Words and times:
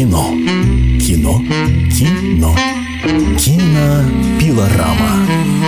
Кино. 0.00 0.34
Кино. 0.98 1.42
Кино. 1.90 2.79
Кинопилорама. 3.10 5.26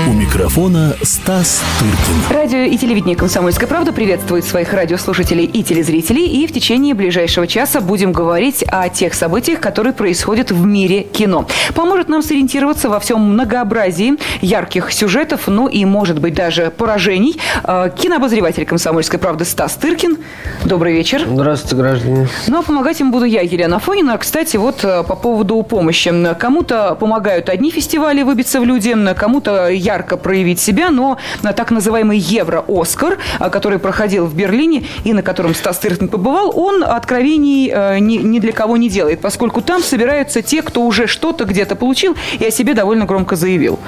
У 0.09 0.13
микрофона 0.13 0.95
Стас 1.03 1.63
Тыркин. 1.79 2.37
Радио 2.37 2.59
и 2.59 2.77
телевидение 2.77 3.17
«Комсомольская 3.17 3.69
правда» 3.69 3.93
приветствует 3.93 4.45
своих 4.45 4.73
радиослушателей 4.73 5.45
и 5.45 5.63
телезрителей. 5.63 6.27
И 6.27 6.47
в 6.47 6.53
течение 6.53 6.95
ближайшего 6.95 7.47
часа 7.47 7.81
будем 7.81 8.13
говорить 8.13 8.65
о 8.69 8.89
тех 8.89 9.15
событиях, 9.15 9.61
которые 9.61 9.93
происходят 9.93 10.53
в 10.53 10.65
мире 10.65 11.03
кино. 11.03 11.47
Поможет 11.75 12.09
нам 12.09 12.23
сориентироваться 12.23 12.89
во 12.89 13.01
всем 13.01 13.21
многообразии 13.21 14.15
ярких 14.41 14.93
сюжетов, 14.93 15.47
ну 15.47 15.69
и, 15.69 15.85
может 15.85 16.21
быть, 16.21 16.35
даже 16.35 16.71
поражений. 16.71 17.39
Э, 17.65 17.91
кинообозреватель 17.97 18.67
«Комсомольской 18.67 19.19
правды» 19.19 19.45
Стас 19.45 19.75
Тыркин. 19.75 20.19
Добрый 20.65 20.93
вечер. 20.93 21.25
Здравствуйте, 21.29 21.77
граждане. 21.77 22.29
Ну, 22.47 22.59
а 22.59 22.63
помогать 22.63 23.01
им 23.01 23.11
буду 23.11 23.25
я, 23.25 23.43
Елена 23.43 23.79
Фонина. 23.79 24.17
Кстати, 24.19 24.57
вот 24.57 24.85
э, 24.85 25.03
по 25.03 25.17
поводу 25.17 25.63
помощи. 25.63 26.13
Кому-то 26.39 26.97
помогают 27.33 27.49
одни 27.49 27.71
фестивали 27.71 28.23
выбиться 28.23 28.61
в 28.61 28.65
люди, 28.65 28.95
кому-то 29.15 29.69
ярко 29.69 30.17
проявить 30.17 30.61
себя, 30.61 30.91
но 30.91 31.17
на 31.43 31.53
так 31.53 31.71
называемый 31.71 32.19
Евро-Оскар, 32.19 33.19
а, 33.39 33.49
который 33.49 33.79
проходил 33.79 34.27
в 34.27 34.35
Берлине 34.35 34.85
и 35.05 35.15
на 35.15 35.23
котором 35.23 35.55
Стас 35.55 35.79
Тыркин 35.79 36.09
побывал, 36.09 36.53
он 36.55 36.85
откровений 36.85 37.71
э, 37.73 37.99
ни, 38.01 38.17
ни 38.19 38.39
для 38.39 38.53
кого 38.53 38.77
не 38.77 38.91
делает, 38.91 39.21
поскольку 39.21 39.63
там 39.63 39.83
собираются 39.83 40.43
те, 40.43 40.61
кто 40.63 40.83
уже 40.83 41.07
что-то 41.07 41.45
где-то 41.45 41.75
получил 41.75 42.15
и 42.39 42.45
о 42.45 42.51
себе 42.51 42.75
довольно 42.75 43.07
громко 43.07 43.37
заявил. 43.37 43.79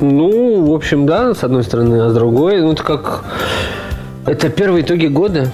Ну, 0.00 0.64
в 0.64 0.74
общем, 0.74 1.06
да, 1.06 1.34
с 1.34 1.44
одной 1.44 1.62
стороны, 1.62 2.06
а 2.06 2.10
с 2.10 2.14
другой, 2.14 2.60
ну, 2.60 2.72
это 2.72 2.82
как... 2.82 3.24
Это 4.26 4.50
первые 4.50 4.82
итоги 4.82 5.06
года. 5.06 5.50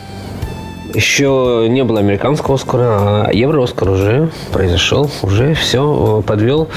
Еще 0.94 1.66
не 1.68 1.84
было 1.84 2.00
американского 2.00 2.54
Оскара, 2.56 3.26
а 3.26 3.30
Евро-Оскар 3.32 3.90
уже 3.90 4.30
произошел, 4.52 5.10
уже 5.22 5.54
все 5.54 6.22
подвел 6.26 6.68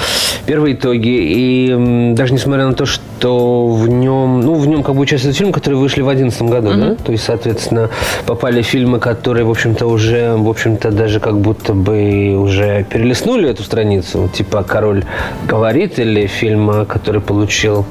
первые 0.45 0.75
итоги. 0.75 1.09
И 1.09 2.13
даже 2.13 2.33
несмотря 2.33 2.67
на 2.67 2.73
то, 2.73 2.85
что 2.85 3.67
в 3.67 3.87
нем, 3.87 4.41
ну, 4.41 4.55
в 4.55 4.67
нем 4.67 4.83
как 4.83 4.95
бы 4.95 5.01
участвуют 5.01 5.37
фильмы, 5.37 5.53
которые 5.53 5.79
вышли 5.79 6.01
в 6.01 6.05
2011 6.05 6.41
году, 6.43 6.69
mm-hmm. 6.69 6.89
да? 6.89 7.03
То 7.03 7.11
есть, 7.11 7.23
соответственно, 7.23 7.89
попали 8.25 8.61
фильмы, 8.61 8.99
которые, 8.99 9.45
в 9.45 9.49
общем-то, 9.49 9.85
уже, 9.87 10.35
в 10.35 10.49
общем-то, 10.49 10.91
даже 10.91 11.19
как 11.19 11.39
будто 11.39 11.73
бы 11.73 12.35
уже 12.37 12.85
перелистнули 12.89 13.49
эту 13.49 13.63
страницу, 13.63 14.29
типа 14.33 14.63
«Король 14.63 15.03
говорит» 15.47 15.99
или 15.99 16.27
фильм, 16.27 16.85
который 16.85 17.21
получил 17.21 17.85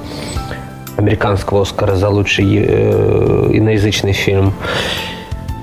американского 0.97 1.63
Оскара 1.63 1.97
за 1.97 2.09
лучший 2.09 2.47
э, 2.47 3.51
иноязычный 3.53 4.13
фильм 4.13 4.53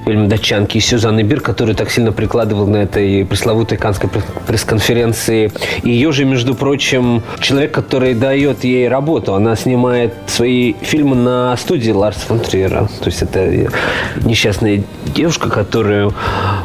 фильм 0.08 0.30
«Датчанки» 0.30 0.78
и 0.78 0.80
Сюзанны 0.80 1.22
Бир, 1.22 1.42
который 1.42 1.76
так 1.76 1.92
сильно 1.92 2.14
прикладывал 2.14 2.66
на 2.66 2.78
этой 2.78 3.26
пресловутой 3.26 3.78
канской 3.78 4.10
пресс-конференции. 4.48 5.52
И 5.84 5.90
ее 5.90 6.14
же, 6.14 6.24
между 6.24 6.56
прочим, 6.56 7.24
человек, 7.42 7.74
который 7.74 8.14
дает 8.14 8.64
ей 8.64 8.88
работу. 8.88 9.34
Она 9.34 9.58
снимает 9.58 10.14
свои 10.28 10.74
фильмы 10.82 11.18
на 11.18 11.58
студии 11.58 11.92
Ларса 11.92 12.22
фон 12.22 12.40
Триера. 12.40 12.88
То 13.02 13.08
есть 13.08 13.22
это 13.22 13.70
несчастная 14.24 14.82
девушка, 15.14 15.50
которую 15.50 16.14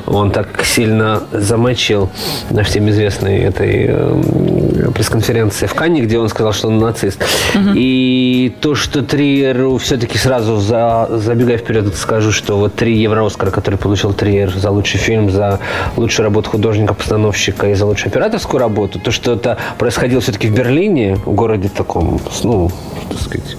он 0.06 0.30
так 0.30 0.64
сильно 0.64 1.22
замочил 1.32 2.10
на 2.50 2.62
всем 2.62 2.88
известной 2.90 3.40
этой 3.40 3.86
э, 3.88 4.90
пресс-конференции 4.94 5.66
в 5.66 5.74
Канне, 5.74 6.02
где 6.02 6.18
он 6.18 6.28
сказал, 6.28 6.52
что 6.52 6.68
он 6.68 6.78
нацист. 6.78 7.20
Угу. 7.54 7.70
И 7.74 8.54
то, 8.60 8.76
что 8.76 9.02
Триеру 9.02 9.78
все-таки 9.78 10.16
сразу 10.16 10.58
за, 10.58 11.08
забегая 11.10 11.58
вперед, 11.58 11.92
скажу, 11.96 12.30
что 12.30 12.56
вот 12.56 12.74
три 12.74 12.96
евро 12.96 13.22
Оскара, 13.32 13.50
который 13.50 13.76
получил 13.76 14.12
Триер 14.12 14.50
за 14.50 14.70
лучший 14.70 15.00
фильм, 15.00 15.30
за 15.30 15.58
лучшую 15.96 16.24
работу 16.24 16.50
художника-постановщика 16.50 17.70
и 17.70 17.74
за 17.74 17.86
лучшую 17.86 18.10
операторскую 18.10 18.60
работу, 18.60 19.00
то, 19.00 19.10
что 19.10 19.32
это 19.32 19.56
происходило 19.78 20.20
все-таки 20.20 20.48
в 20.48 20.54
Берлине, 20.54 21.16
в 21.16 21.32
городе 21.32 21.70
таком, 21.70 22.20
ну, 22.44 22.70
так 23.08 23.18
сказать, 23.18 23.56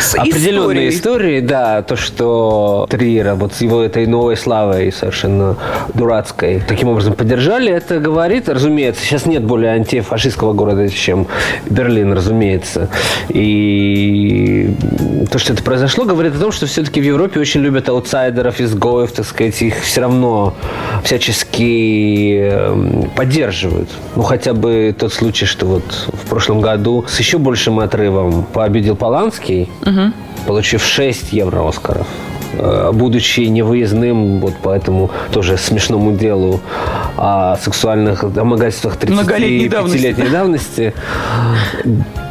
с 0.00 0.14
определенной 0.14 0.88
историей. 0.88 0.88
истории, 0.88 1.40
да, 1.40 1.82
то, 1.82 1.96
что 1.96 2.86
Триера 2.88 3.34
вот 3.34 3.54
с 3.54 3.60
его 3.60 3.82
этой 3.82 4.06
новой 4.06 4.36
славой 4.36 4.90
совершенно 4.90 5.56
дурацкой 5.92 6.62
таким 6.66 6.88
образом 6.88 7.12
поддержали, 7.12 7.70
это 7.70 7.98
говорит, 7.98 8.48
разумеется, 8.48 9.04
сейчас 9.04 9.26
нет 9.26 9.44
более 9.44 9.72
антифашистского 9.72 10.54
города, 10.54 10.88
чем 10.88 11.26
Берлин, 11.68 12.14
разумеется. 12.14 12.88
И 13.28 14.74
то, 15.30 15.38
что 15.38 15.52
это 15.52 15.62
произошло, 15.62 16.04
говорит 16.04 16.34
о 16.34 16.38
том, 16.38 16.52
что 16.52 16.66
все-таки 16.66 17.00
в 17.00 17.04
Европе 17.04 17.38
очень 17.38 17.60
любят 17.60 17.88
аутсайдеров, 17.88 18.60
изгоев, 18.60 19.09
так 19.10 19.26
сказать, 19.26 19.60
их 19.62 19.80
все 19.82 20.02
равно 20.02 20.54
всячески 21.04 22.38
эм, 22.38 23.10
поддерживают. 23.16 23.90
Ну, 24.16 24.22
хотя 24.22 24.54
бы 24.54 24.94
тот 24.98 25.12
случай, 25.12 25.46
что 25.46 25.66
вот 25.66 26.08
в 26.12 26.28
прошлом 26.28 26.60
году 26.60 27.04
с 27.08 27.18
еще 27.18 27.38
большим 27.38 27.80
отрывом 27.80 28.44
победил 28.44 28.96
Поланский, 28.96 29.68
угу. 29.82 30.12
получив 30.46 30.84
6 30.84 31.32
евро 31.32 31.68
Оскаров 31.68 32.06
будучи 32.92 33.40
невыездным 33.40 34.40
вот 34.40 34.56
по 34.56 34.70
этому 34.70 35.10
тоже 35.32 35.56
смешному 35.56 36.12
делу 36.12 36.60
о 37.16 37.56
сексуальных 37.56 38.32
домогательствах 38.32 38.96
35-летней 38.96 40.28
давности, 40.28 40.94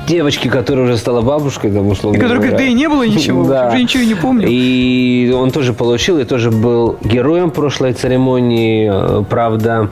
девочки, 0.09 0.47
которая 0.47 0.85
уже 0.85 0.97
стала 0.97 1.21
бабушкой, 1.21 1.71
там, 1.71 1.87
условно 1.87 2.17
И 2.17 2.19
которая 2.19 2.39
говорит, 2.39 2.57
да 2.57 2.63
и 2.63 2.73
не 2.73 2.89
было 2.89 3.03
ничего, 3.03 3.45
да. 3.45 3.69
уже 3.69 3.81
ничего 3.81 4.03
не 4.03 4.15
помню. 4.15 4.47
И 4.49 5.31
он 5.33 5.51
тоже 5.51 5.73
получил, 5.73 6.17
и 6.19 6.25
тоже 6.25 6.51
был 6.51 6.97
героем 7.01 7.51
прошлой 7.51 7.93
церемонии, 7.93 8.89
э, 8.91 9.23
правда, 9.29 9.89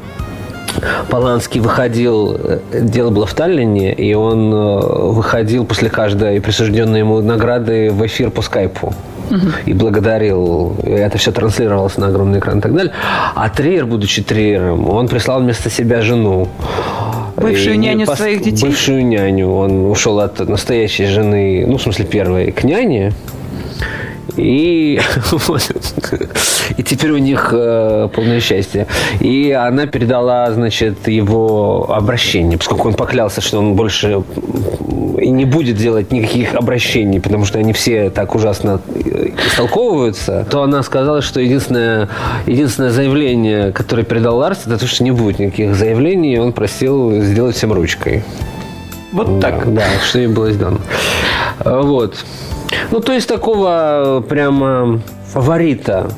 Поланский 1.09 1.62
выходил, 1.62 2.36
э, 2.36 2.59
дело 2.82 3.12
было 3.12 3.26
в 3.26 3.34
Таллине, 3.34 3.94
и 3.94 4.14
он 4.14 4.54
э, 4.54 4.80
выходил 5.12 5.66
после 5.66 5.90
каждой 5.90 6.42
присужденной 6.42 7.00
ему 7.00 7.22
награды 7.22 7.92
в 7.92 8.06
эфир 8.06 8.32
по 8.32 8.42
скайпу. 8.42 8.94
И 9.66 9.74
благодарил, 9.74 10.76
это 10.84 11.18
все 11.18 11.32
транслировалось 11.32 11.98
на 11.98 12.08
огромный 12.08 12.40
экран 12.40 12.60
и 12.60 12.62
так 12.62 12.74
далее. 12.74 12.94
А 13.36 13.50
Триер, 13.50 13.86
будучи 13.86 14.22
Триером, 14.22 14.90
он 14.90 15.08
прислал 15.08 15.42
вместо 15.42 15.70
себя 15.70 16.02
жену. 16.02 16.48
Бывшую 17.36 17.76
и 17.76 17.78
няню 17.78 18.06
пос... 18.06 18.18
своих 18.18 18.42
детей? 18.42 18.68
Бывшую 18.68 19.06
няню. 19.06 19.52
Он 19.52 19.86
ушел 19.86 20.20
от 20.20 20.40
настоящей 20.48 21.06
жены, 21.06 21.66
ну, 21.68 21.78
в 21.78 21.82
смысле, 21.82 22.06
первой, 22.06 22.52
к 22.52 22.64
няне. 22.64 23.14
И, 24.38 25.00
и 26.78 26.84
теперь 26.84 27.12
у 27.12 27.18
них 27.18 27.50
э, 27.52 28.09
полное 28.14 28.40
счастье. 28.40 28.88
И 29.20 29.52
она 29.52 29.88
передала, 29.88 30.52
значит, 30.52 31.08
его 31.08 31.92
обращение, 31.92 32.58
поскольку 32.58 32.88
он 32.88 32.94
поклялся, 32.94 33.42
что 33.42 33.59
он 33.59 33.76
больше 33.76 34.24
и 35.20 35.30
не 35.30 35.46
будет 35.46 35.78
делать 35.78 36.12
никаких 36.12 36.53
обращений, 36.53 37.20
потому 37.20 37.46
что 37.46 37.59
они 37.59 37.74
все 37.74 38.09
так 38.09 38.36
ужасно 38.36 38.80
э, 38.94 39.30
истолковываются, 39.47 40.46
то 40.50 40.62
она 40.62 40.84
сказала, 40.84 41.22
что 41.22 41.40
единственное, 41.40 42.09
единственное 42.46 42.92
заявление, 42.92 43.72
которое 43.72 44.03
передал 44.03 44.38
Ларс, 44.38 44.62
это 44.66 44.78
то, 44.78 44.88
что 44.88 45.03
не 45.03 45.12
будет 45.12 45.40
никаких 45.40 45.76
заявлений, 45.76 46.36
и 46.36 46.38
он 46.38 46.53
просил 46.53 47.22
сделать 47.22 47.56
всем 47.56 47.74
ручкой. 47.74 48.24
Вот 49.12 49.40
так. 49.40 49.74
Да, 49.74 49.81
да 49.81 50.06
что 50.06 50.20
им 50.20 50.34
было 50.34 50.52
сделано. 50.52 50.80
Вот. 51.64 52.24
Ну, 52.91 53.00
то 53.00 53.13
есть 53.13 53.28
такого 53.28 54.23
прямо 54.28 55.00
фаворита 55.33 56.09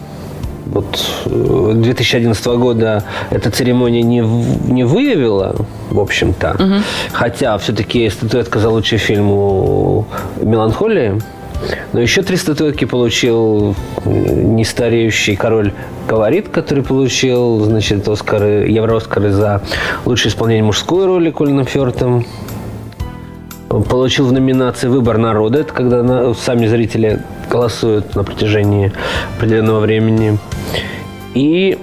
вот 0.69 1.03
2011 1.25 2.45
э, 2.45 2.55
года 2.57 3.03
эта 3.31 3.49
церемония 3.51 4.03
не, 4.03 4.19
не 4.19 4.83
выявила, 4.83 5.55
в 5.89 5.99
общем-то. 5.99 6.55
Угу. 6.59 6.73
Хотя 7.11 7.57
все-таки 7.57 8.09
статуэтка 8.09 8.59
за 8.59 8.69
лучший 8.69 8.97
фильм 8.97 9.31
у 9.31 10.05
«Меланхолии». 10.41 11.19
Но 11.91 11.99
еще 11.99 12.21
три 12.21 12.37
статуэтки 12.37 12.85
получил 12.85 13.75
нестареющий 14.05 15.35
король 15.35 15.73
говорит, 16.07 16.49
который 16.49 16.83
получил, 16.83 17.59
значит, 17.65 18.07
Оскары, 18.07 18.67
Евро-Оскары 18.69 19.31
за 19.31 19.61
лучшее 20.05 20.31
исполнение 20.31 20.63
мужской 20.63 21.05
роли 21.05 21.31
Колином 21.31 21.65
Фёртом 21.65 22.25
получил 23.69 24.25
в 24.25 24.31
номинации 24.31 24.87
«Выбор 24.87 25.17
народа». 25.17 25.59
Это 25.59 25.73
когда 25.73 26.03
на, 26.03 26.33
сами 26.33 26.67
зрители 26.67 27.21
голосуют 27.49 28.15
на 28.15 28.23
протяжении 28.23 28.91
определенного 29.37 29.79
времени. 29.79 30.39
И 31.35 31.77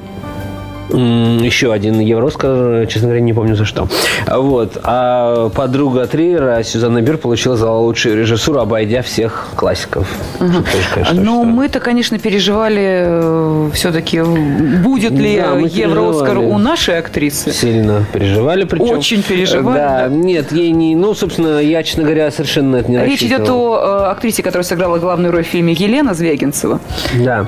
еще 0.90 1.72
один 1.72 2.00
Евроскар, 2.00 2.86
честно 2.86 3.08
говоря, 3.08 3.20
не 3.20 3.32
помню 3.32 3.56
за 3.56 3.64
что. 3.64 3.88
Вот. 4.26 4.78
А 4.82 5.48
подруга 5.50 6.06
Триера, 6.06 6.62
Сюзанна 6.62 7.02
Бир, 7.02 7.18
получила 7.18 7.56
за 7.56 7.70
лучшую 7.70 8.18
режиссуру, 8.18 8.60
обойдя 8.60 9.02
всех 9.02 9.48
классиков. 9.56 10.06
Угу. 10.40 11.14
Но 11.14 11.44
мы-то, 11.44 11.80
конечно, 11.80 12.18
переживали 12.18 13.04
э, 13.06 13.70
все-таки, 13.74 14.22
будет 14.22 15.12
ли 15.12 15.36
да, 15.36 15.58
Евро-Оскар 15.58 16.38
у 16.38 16.58
нашей 16.58 16.98
актрисы. 16.98 17.52
Сильно 17.52 18.04
переживали, 18.12 18.64
причем. 18.64 18.98
Очень 18.98 19.22
переживали. 19.22 19.78
Да, 19.78 20.08
да. 20.08 20.14
нет, 20.14 20.52
ей 20.52 20.70
не... 20.70 20.94
Ну, 20.94 21.14
собственно, 21.14 21.58
я, 21.58 21.82
честно 21.82 22.04
говоря, 22.04 22.30
совершенно 22.30 22.76
это 22.76 22.90
не 22.90 23.04
Речь 23.04 23.22
идет 23.22 23.48
о 23.48 24.04
э, 24.04 24.10
актрисе, 24.10 24.42
которая 24.42 24.64
сыграла 24.64 24.98
главную 24.98 25.32
роль 25.32 25.44
в 25.44 25.46
фильме 25.46 25.72
Елена 25.72 26.14
Звягинцева. 26.14 26.80
Да. 27.14 27.46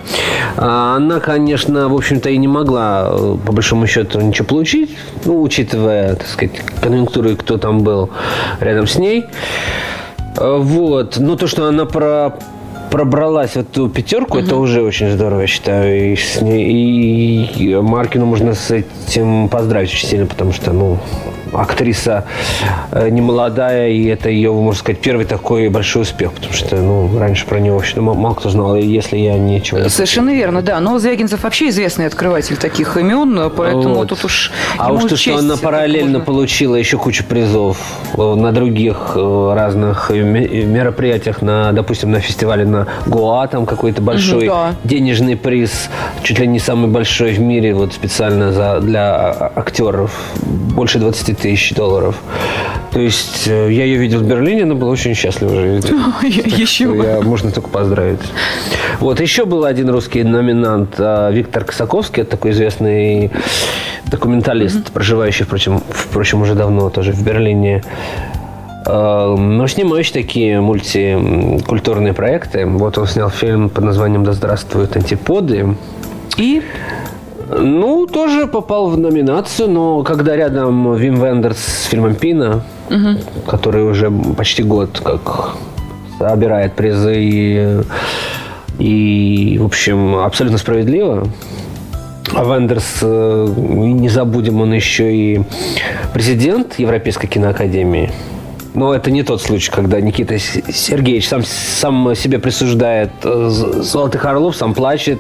А 0.57 0.97
она, 0.97 1.21
конечно, 1.21 1.89
в 1.89 1.95
общем-то, 1.95 2.31
и 2.31 2.37
не 2.37 2.49
могла 2.49 3.13
по 3.37 3.53
большому 3.53 3.87
счету 3.87 4.21
ничего 4.21 4.47
получить, 4.47 4.97
ну, 5.25 5.43
учитывая, 5.43 6.15
так 6.15 6.27
сказать, 6.27 6.61
конъюнктуру 6.81 7.31
и 7.31 7.37
кто 7.37 7.59
там 7.59 7.81
был 7.81 8.11
рядом 8.61 8.87
с 8.87 8.97
ней. 8.97 9.27
Э, 10.37 10.57
вот. 10.59 11.19
Но 11.19 11.37
то, 11.37 11.47
что 11.47 11.67
она 11.67 11.85
про 11.85 12.39
пробралась 12.91 13.51
в 13.51 13.57
эту 13.57 13.89
пятерку, 13.89 14.39
угу. 14.39 14.47
это 14.47 14.57
уже 14.57 14.83
очень 14.83 15.11
здорово, 15.11 15.43
я 15.43 15.47
считаю. 15.47 16.13
И, 16.13 16.17
с 16.17 16.41
ней, 16.41 17.45
и 17.45 17.75
Маркину 17.77 18.27
можно 18.27 18.55
с 18.55 18.71
этим 18.71 19.49
поздравить 19.49 19.91
очень 19.91 20.09
сильно, 20.09 20.27
потому 20.27 20.53
что, 20.53 20.73
ну, 20.73 20.99
актриса 21.53 22.25
э, 22.91 23.09
не 23.09 23.21
молодая, 23.21 23.89
и 23.91 24.07
это 24.07 24.29
ее, 24.29 24.53
можно 24.53 24.79
сказать, 24.79 25.01
первый 25.01 25.25
такой 25.25 25.69
большой 25.69 26.03
успех, 26.03 26.33
потому 26.33 26.53
что, 26.53 26.77
ну, 26.77 27.19
раньше 27.19 27.47
про 27.47 27.61
нее 27.61 27.73
вообще 27.73 28.01
мало 28.01 28.35
кто 28.35 28.51
знал, 28.51 28.77
если 28.77 29.17
я 29.17 29.39
ничего 29.39 29.81
не 29.81 29.89
Совершенно 29.89 30.31
верно, 30.31 30.63
да. 30.63 30.81
Но 30.81 30.99
Звягинцев 30.99 31.43
вообще 31.43 31.69
известный 31.69 32.07
открыватель 32.07 32.57
таких 32.57 32.97
имен, 32.97 33.51
поэтому 33.57 33.97
вот. 33.97 34.09
тут 34.09 34.25
уж 34.25 34.53
А 34.77 34.93
уж 34.93 35.05
то, 35.05 35.17
что 35.17 35.37
она 35.37 35.57
параллельно 35.57 36.21
получила 36.21 36.77
еще 36.77 36.99
кучу 36.99 37.25
призов 37.25 37.79
э, 38.17 38.35
на 38.35 38.53
других 38.53 39.13
э, 39.15 39.53
разных 39.55 40.11
мероприятиях, 40.11 41.43
на, 41.43 41.73
допустим, 41.73 42.11
на 42.11 42.21
фестивале 42.21 42.65
на 42.65 42.87
Гоа, 43.07 43.47
там 43.49 43.67
какой-то 43.67 44.03
большой 44.03 44.49
угу, 44.49 44.55
да. 44.55 44.75
денежный 44.85 45.37
приз, 45.37 45.89
чуть 46.23 46.39
ли 46.39 46.47
не 46.47 46.59
самый 46.59 46.91
большой 46.91 47.33
в 47.33 47.41
мире, 47.41 47.75
вот 47.75 47.93
специально 47.93 48.53
за, 48.53 48.81
для 48.81 49.53
актеров, 49.57 50.13
больше 50.43 50.99
20 50.99 51.38
тысяч 51.41 51.75
долларов. 51.75 52.17
То 52.93 53.01
есть 53.01 53.47
э, 53.47 53.73
я 53.73 53.85
ее 53.85 53.99
видел 53.99 54.21
в 54.21 54.27
Берлине, 54.27 54.63
она 54.63 54.75
была 54.75 54.91
очень 54.91 55.15
счастлива 55.15 55.55
жить. 55.55 55.91
Еще 56.23 56.85
я, 56.85 57.21
Можно 57.21 57.51
только 57.51 57.69
поздравить. 57.69 58.21
Вот, 59.01 59.21
еще 59.21 59.45
был 59.45 59.65
один 59.65 59.91
русский 59.91 60.25
номинант 60.25 60.95
а, 60.99 61.31
Виктор 61.31 61.65
Косаковский, 61.65 62.23
это 62.23 62.33
такой 62.33 62.51
известный 62.51 63.31
документалист, 64.07 64.91
проживающий, 64.91 65.45
впрочем, 65.45 65.81
впрочем, 65.91 66.43
уже 66.43 66.55
давно 66.55 66.91
тоже 66.91 67.13
в 67.13 67.23
Берлине. 67.23 67.83
А, 68.87 69.37
но 69.37 69.67
снимающий 69.69 70.15
такие 70.15 70.61
мультикультурные 70.61 72.15
проекты. 72.15 72.67
Вот 72.67 72.99
он 72.99 73.07
снял 73.07 73.31
фильм 73.31 73.69
под 73.69 73.85
названием 73.85 74.25
«Да 74.25 74.33
здравствуют 74.33 74.97
антиподы». 74.97 75.77
И 76.37 76.63
ну, 77.51 78.07
тоже 78.07 78.47
попал 78.47 78.91
в 78.91 78.99
номинацию, 78.99 79.69
но 79.71 80.03
когда 80.03 80.37
рядом 80.37 80.95
Вим 80.95 81.23
Вендерс 81.23 81.59
с 81.59 81.85
фильмом 81.85 82.15
Пина, 82.15 82.63
угу. 82.91 83.19
который 83.47 83.85
уже 83.85 84.11
почти 84.11 84.63
год 84.63 85.01
как 85.03 85.57
собирает 86.19 86.75
призы 86.75 87.15
и, 87.17 87.81
и 88.79 89.59
в 89.59 89.65
общем, 89.65 90.17
абсолютно 90.17 90.59
справедливо. 90.59 91.29
А 92.35 92.45
Вендерс, 92.45 92.99
э, 93.01 93.55
не 93.57 94.09
забудем, 94.11 94.61
он 94.61 94.75
еще 94.75 95.15
и 95.15 95.41
президент 96.13 96.79
Европейской 96.79 97.27
киноакадемии. 97.27 98.11
Но 98.75 98.95
это 98.95 99.11
не 99.11 99.23
тот 99.23 99.43
случай, 99.43 99.71
когда 99.71 100.01
Никита 100.01 100.39
Сергеевич 100.39 101.29
сам, 101.29 101.43
сам 101.45 102.15
себе 102.15 102.39
присуждает 102.39 103.11
э, 103.25 103.49
золотых 103.49 104.25
орлов, 104.25 104.57
сам 104.57 104.75
плачет 104.75 105.19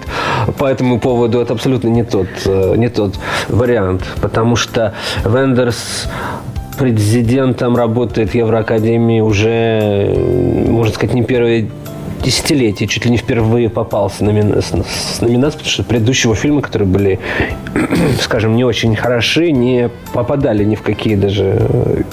по 0.59 0.67
этому 0.67 1.01
поводу. 1.01 1.41
Это 1.41 1.55
абсолютно 1.55 1.89
не 1.89 2.05
тот, 2.05 2.29
э, 2.45 2.75
не 2.77 2.89
тот 2.89 3.15
вариант. 3.49 4.05
Потому 4.21 4.57
что 4.57 4.95
Вендерс 5.25 6.09
президентом 6.79 7.77
работает 7.77 8.31
в 8.31 8.35
Евроакадемии 8.35 9.21
уже, 9.21 10.15
можно 10.69 10.95
сказать, 10.95 11.15
не 11.15 11.25
первые 11.25 11.69
десятилетие, 12.23 12.89
чуть 12.89 13.05
ли 13.05 13.11
не 13.11 13.17
впервые 13.17 13.69
попался 13.69 14.25
на 14.25 14.33
номина... 14.33 14.61
с 14.61 15.21
номинацией, 15.21 15.59
потому 15.59 15.71
что 15.71 15.83
предыдущего 15.85 16.35
фильма, 16.35 16.61
которые 16.63 16.89
были, 16.89 17.21
скажем, 18.21 18.57
не 18.57 18.65
очень 18.65 18.95
хороши, 18.97 19.51
не 19.51 19.91
попадали 20.13 20.65
ни 20.65 20.75
в 20.75 20.83
какие 20.83 21.17
даже 21.17 22.05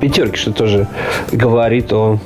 пятерки, 0.00 0.36
что 0.36 0.52
тоже 0.52 0.88
говорит 1.30 1.92
о 1.92 2.18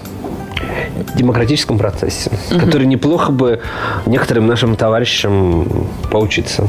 демократическом 1.14 1.78
процессе, 1.78 2.30
угу. 2.50 2.60
который 2.60 2.86
неплохо 2.86 3.32
бы 3.32 3.60
некоторым 4.06 4.46
нашим 4.46 4.76
товарищам 4.76 5.88
поучиться. 6.10 6.68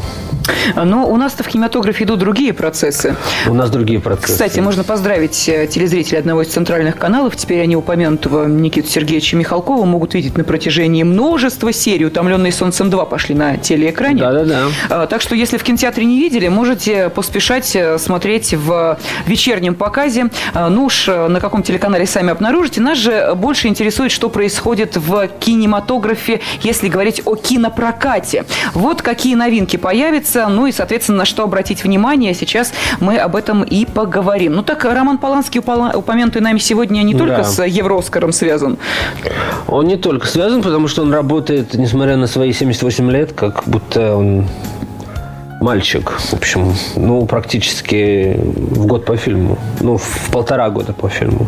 Но 0.75 1.07
у 1.07 1.18
нас-то 1.18 1.44
в 1.44 1.47
кинематографе 1.47 2.03
идут 2.03 2.19
другие 2.19 2.53
процессы. 2.53 3.15
У 3.47 3.53
нас 3.53 3.69
другие 3.69 4.00
процессы. 4.00 4.33
Кстати, 4.33 4.59
можно 4.59 4.83
поздравить 4.83 5.47
э, 5.50 5.68
телезрителей 5.68 6.19
одного 6.19 6.42
из 6.42 6.47
центральных 6.47 6.97
каналов. 6.97 7.36
Теперь 7.36 7.62
они 7.62 7.75
упомянутого 7.75 8.45
Никиту 8.47 8.88
Сергеевича 8.89 9.38
Михалкова 9.38 9.86
могут 9.86 10.13
видеть 10.13 10.38
на 10.38 10.44
протяжении 10.44 11.03
множества 11.03 11.71
серий. 11.71 12.06
«Утомленные 12.06 12.51
солнцем 12.51 12.89
2» 12.89 13.09
пошли 13.09 13.36
на 13.36 13.57
телеэкране. 13.57 14.21
Да-да-да. 14.21 15.07
Так 15.07 15.21
что, 15.21 15.36
если 15.36 15.57
в 15.57 15.63
кинотеатре 15.63 16.06
не 16.06 16.19
видели, 16.19 16.47
можете 16.47 17.09
поспешать 17.09 17.75
э, 17.75 17.97
смотреть 17.97 18.53
в 18.53 18.97
вечернем 19.25 19.75
показе. 19.75 20.30
А, 20.53 20.69
ну 20.69 20.86
уж 20.86 21.07
э, 21.07 21.27
на 21.27 21.39
каком 21.39 21.63
телеканале 21.63 22.06
сами 22.06 22.31
обнаружите. 22.31 22.81
Нас 22.81 22.97
же 22.97 23.33
больше 23.36 23.68
интересует, 23.68 23.84
что 23.91 24.29
происходит 24.29 24.97
в 24.97 25.27
кинематографе, 25.39 26.41
если 26.61 26.87
говорить 26.87 27.21
о 27.25 27.35
кинопрокате. 27.35 28.45
Вот 28.73 29.01
какие 29.01 29.35
новинки 29.35 29.77
появятся, 29.77 30.47
ну 30.47 30.67
и, 30.67 30.71
соответственно, 30.71 31.19
на 31.19 31.25
что 31.25 31.43
обратить 31.43 31.83
внимание. 31.83 32.33
Сейчас 32.33 32.73
мы 32.99 33.17
об 33.17 33.35
этом 33.35 33.63
и 33.63 33.85
поговорим. 33.85 34.53
Ну 34.53 34.63
так, 34.63 34.85
Роман 34.85 35.17
Поланский, 35.17 35.59
упомянутый 35.59 36.41
нами 36.41 36.57
сегодня, 36.57 37.01
не 37.01 37.13
только 37.13 37.37
да. 37.37 37.43
с 37.43 37.63
Евроскаром 37.63 38.31
связан. 38.31 38.77
Он 39.67 39.87
не 39.87 39.97
только 39.97 40.27
связан, 40.27 40.61
потому 40.61 40.87
что 40.87 41.01
он 41.01 41.13
работает, 41.13 41.73
несмотря 41.73 42.17
на 42.17 42.27
свои 42.27 42.53
78 42.53 43.11
лет, 43.11 43.33
как 43.33 43.63
будто 43.65 44.15
он 44.15 44.45
мальчик. 45.62 46.12
В 46.12 46.34
общем, 46.34 46.74
ну, 46.96 47.25
практически 47.25 48.38
в 48.38 48.86
год 48.86 49.06
по 49.06 49.18
фильму. 49.18 49.57
Ну, 49.81 49.98
в 49.98 50.30
полтора 50.31 50.69
года 50.69 50.94
по 50.94 51.10
фильму. 51.10 51.48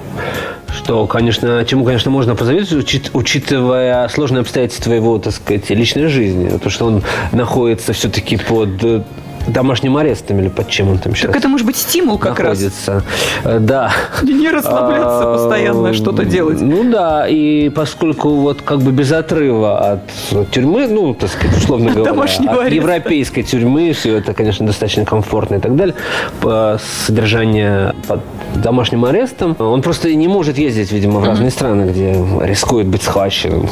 Что, 0.74 1.08
конечно, 1.08 1.66
чему, 1.66 1.86
конечно, 1.86 2.12
можно 2.12 2.36
позавидовать, 2.36 2.74
учит, 2.74 3.12
учитывая 3.14 4.08
сложные 4.10 4.42
обстоятельства 4.42 4.94
его, 4.94 5.18
так 5.18 5.34
сказать, 5.34 5.70
личной 5.70 6.08
жизни. 6.08 6.58
То, 6.58 6.70
что 6.70 6.86
он 6.86 7.04
находится 7.32 7.94
все-таки 7.94 8.38
под 8.38 9.06
домашним 9.48 9.98
арестом 9.98 10.40
или 10.40 10.50
под 10.50 10.70
чем 10.70 10.90
он 10.90 10.98
там 11.00 11.16
сейчас 11.16 11.28
Так 11.28 11.38
это 11.38 11.48
может 11.48 11.66
быть 11.66 11.78
стимул 11.78 12.18
как 12.18 12.38
находится. 12.38 12.94
раз. 12.94 13.04
Э, 13.44 13.60
да. 13.60 13.92
Не 14.24 14.50
расслабляться 14.50 15.34
а, 15.34 15.34
постоянно, 15.34 15.94
что-то 15.94 16.26
делать. 16.26 16.62
Ну 16.62 16.90
да, 16.92 17.28
и 17.28 17.70
поскольку 17.70 18.30
вот 18.36 18.62
как 18.62 18.80
бы 18.82 18.92
без 18.92 19.12
отрыва 19.12 19.94
от 19.94 20.52
тюрьмы, 20.52 20.88
ну, 20.88 21.14
так 21.14 21.30
сказать, 21.30 21.58
условно 21.58 21.92
говоря, 21.96 22.12
от 22.12 22.18
ареста. 22.40 22.76
европейской 22.76 23.42
тюрьмы, 23.42 23.94
все 23.94 24.18
это, 24.18 24.34
конечно, 24.34 24.66
достаточно 24.66 25.06
комфортно 25.06 25.56
и 25.56 25.60
так 25.60 25.76
далее, 25.76 25.96
по 26.42 26.80
содержание 27.06 27.94
под 28.08 28.22
домашним 28.56 29.06
арестом, 29.06 29.56
он 29.60 29.82
просто 29.82 30.14
не 30.14 30.28
может 30.28 30.58
ездить, 30.58 30.92
видимо, 30.92 31.20
в 31.20 31.24
разные 31.24 31.52
страны, 31.52 31.90
где 31.90 32.16
рискует 32.46 32.88
быть 32.88 33.04
схваченным. 33.04 33.70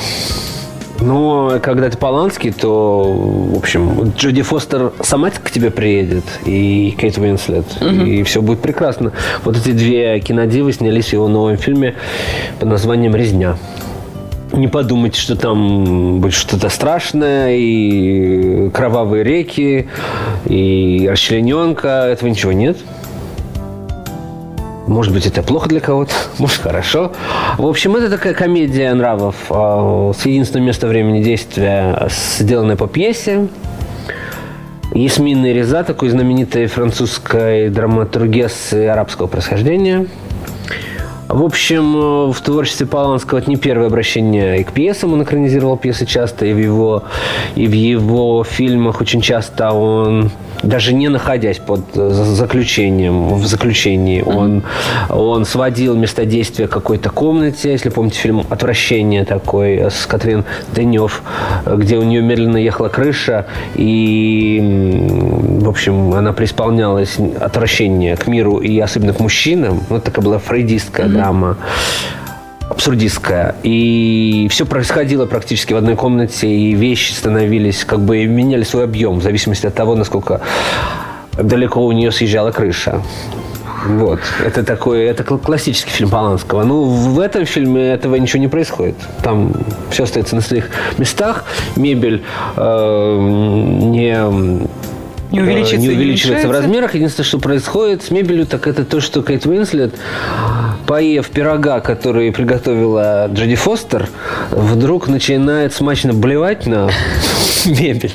Но 1.06 1.60
когда 1.62 1.90
ты 1.90 1.98
Поланский, 1.98 2.52
то, 2.52 3.04
в 3.04 3.58
общем, 3.58 4.14
Джоди 4.18 4.42
Фостер 4.42 4.92
сама 5.02 5.30
к 5.30 5.52
тебе 5.52 5.70
приедет, 5.70 6.24
и 6.46 6.96
Кейт 7.00 7.18
Уинслет, 7.18 7.66
угу. 7.80 7.88
и 7.88 8.24
все 8.24 8.42
будет 8.42 8.60
прекрасно. 8.62 9.12
Вот 9.44 9.56
эти 9.56 9.72
две 9.72 10.20
кинодивы 10.20 10.74
снялись 10.74 11.10
в 11.10 11.14
его 11.14 11.28
новом 11.28 11.58
фильме 11.58 11.96
под 12.60 12.70
названием 12.70 13.16
«Резня». 13.16 13.58
Не 14.52 14.68
подумайте, 14.68 15.20
что 15.20 15.36
там 15.36 16.22
будет 16.22 16.34
что-то 16.34 16.70
страшное, 16.70 17.56
и 17.56 18.70
кровавые 18.70 19.24
реки, 19.24 19.88
и 20.46 21.08
расчлененка. 21.12 22.08
Этого 22.12 22.30
ничего 22.30 22.54
нет. 22.54 22.78
Может 24.88 25.14
быть, 25.14 25.26
это 25.26 25.42
плохо 25.42 25.68
для 25.68 25.80
кого-то, 25.80 26.14
может, 26.38 26.62
хорошо. 26.62 27.12
В 27.58 27.66
общем, 27.66 27.96
это 27.96 28.10
такая 28.10 28.34
комедия 28.34 28.94
нравов 28.94 29.36
а, 29.50 30.12
с 30.14 30.26
единственным 30.26 30.66
местом 30.68 30.90
времени 30.90 31.24
действия, 31.24 32.08
сделанная 32.10 32.76
по 32.76 32.88
пьесе. 32.88 33.48
Ясмин 34.94 35.44
Реза, 35.46 35.84
такой 35.84 36.10
знаменитой 36.10 36.68
французской 36.68 37.70
драматургессы 37.70 38.88
арабского 38.88 39.28
происхождения. 39.28 40.08
В 41.28 41.44
общем, 41.44 42.32
в 42.32 42.40
творчестве 42.42 42.86
Поланского 42.86 43.40
это 43.40 43.50
не 43.50 43.58
первое 43.58 43.88
обращение 43.88 44.62
и 44.62 44.64
к 44.64 44.72
пьесам. 44.72 45.14
Он 45.14 45.24
экранизировал 45.24 45.76
пьесы 45.76 46.06
часто, 46.06 46.46
и 46.46 46.54
в 46.54 46.60
его, 46.60 47.04
и 47.56 47.68
в 47.68 47.72
его 47.72 48.44
фильмах 48.44 49.02
очень 49.02 49.22
часто 49.22 49.72
он 49.72 50.32
даже 50.66 50.94
не 50.94 51.10
находясь 51.10 51.60
под 51.60 51.82
э, 51.96 52.10
заключением, 52.10 53.36
в 53.36 53.46
заключении, 53.46 54.22
mm-hmm. 54.22 54.36
он, 54.36 54.64
он 55.10 55.46
сводил 55.46 55.96
место 55.96 56.26
действия 56.26 56.68
какой-то 56.68 57.10
комнате, 57.10 57.72
если 57.72 57.90
помните 57.90 58.20
фильм 58.20 58.44
«Отвращение» 58.50 59.26
такой 59.26 59.76
э, 59.76 59.90
с 59.90 60.06
Катрин 60.06 60.44
Денев, 60.76 61.24
где 61.66 61.98
у 61.98 62.04
нее 62.04 62.22
медленно 62.22 62.58
ехала 62.58 62.90
крыша, 62.90 63.46
и, 63.76 64.60
в 65.62 65.70
общем, 65.70 66.14
она 66.14 66.34
преисполнялась 66.34 67.18
отвращение 67.40 68.16
к 68.18 68.28
миру 68.28 68.58
и 68.58 68.80
особенно 68.80 69.14
к 69.14 69.20
мужчинам. 69.20 69.84
Вот 69.90 70.04
такая 70.04 70.26
была 70.26 70.40
фрейдистская 70.40 71.06
mm-hmm. 71.06 71.14
драма 71.14 71.58
абсурдистская. 72.76 73.56
И 73.64 74.48
все 74.52 74.66
происходило 74.66 75.26
практически 75.26 75.74
в 75.74 75.78
одной 75.78 75.96
комнате, 75.96 76.48
и 76.48 76.74
вещи 76.74 77.14
становились, 77.14 77.86
как 77.86 78.00
бы 78.00 78.26
меняли 78.26 78.64
свой 78.64 78.84
объем 78.84 79.20
в 79.20 79.24
зависимости 79.24 79.66
от 79.66 79.74
того, 79.74 79.96
насколько 79.96 80.42
далеко 81.38 81.86
у 81.86 81.92
нее 81.92 82.12
съезжала 82.12 82.52
крыша. 82.52 83.02
Вот. 83.88 84.20
Это 84.44 84.64
такой, 84.64 85.04
это 85.06 85.24
классический 85.24 85.92
фильм 85.92 86.10
Поланского. 86.10 86.64
Ну, 86.64 86.84
в 86.84 87.20
этом 87.20 87.46
фильме 87.46 87.82
этого 87.82 88.16
ничего 88.16 88.42
не 88.42 88.48
происходит. 88.48 88.96
Там 89.24 89.52
все 89.92 90.04
остается 90.04 90.36
на 90.36 90.42
своих 90.42 90.70
местах. 90.98 91.46
Мебель 91.76 92.24
э, 92.58 93.18
не 93.20 94.18
не 95.36 95.42
увеличивается, 95.42 95.78
не 95.78 95.90
увеличивается 95.90 96.48
в 96.48 96.52
размерах. 96.52 96.96
Единственное, 96.96 97.26
что 97.26 97.40
происходит 97.40 98.04
с 98.04 98.12
мебелью, 98.12 98.46
так 98.46 98.68
это 98.68 98.86
то, 98.86 99.02
что 99.02 99.22
Кейт 99.22 99.46
Уинслет, 99.46 99.94
поев 100.88 101.30
пирога, 101.30 101.80
который 101.80 102.32
приготовила 102.32 103.28
Джоди 103.32 103.56
Фостер, 103.56 104.08
вдруг 104.52 105.08
начинает 105.08 105.74
смачно 105.74 106.14
блевать 106.14 106.66
на 106.66 106.90
мебель. 107.66 108.14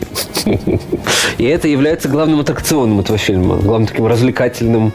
И 1.38 1.44
это 1.44 1.68
является 1.68 2.08
главным 2.08 2.40
аттракционом 2.40 3.00
этого 3.00 3.18
фильма, 3.18 3.56
главным 3.56 3.86
таким 3.86 4.06
развлекательным 4.06 4.92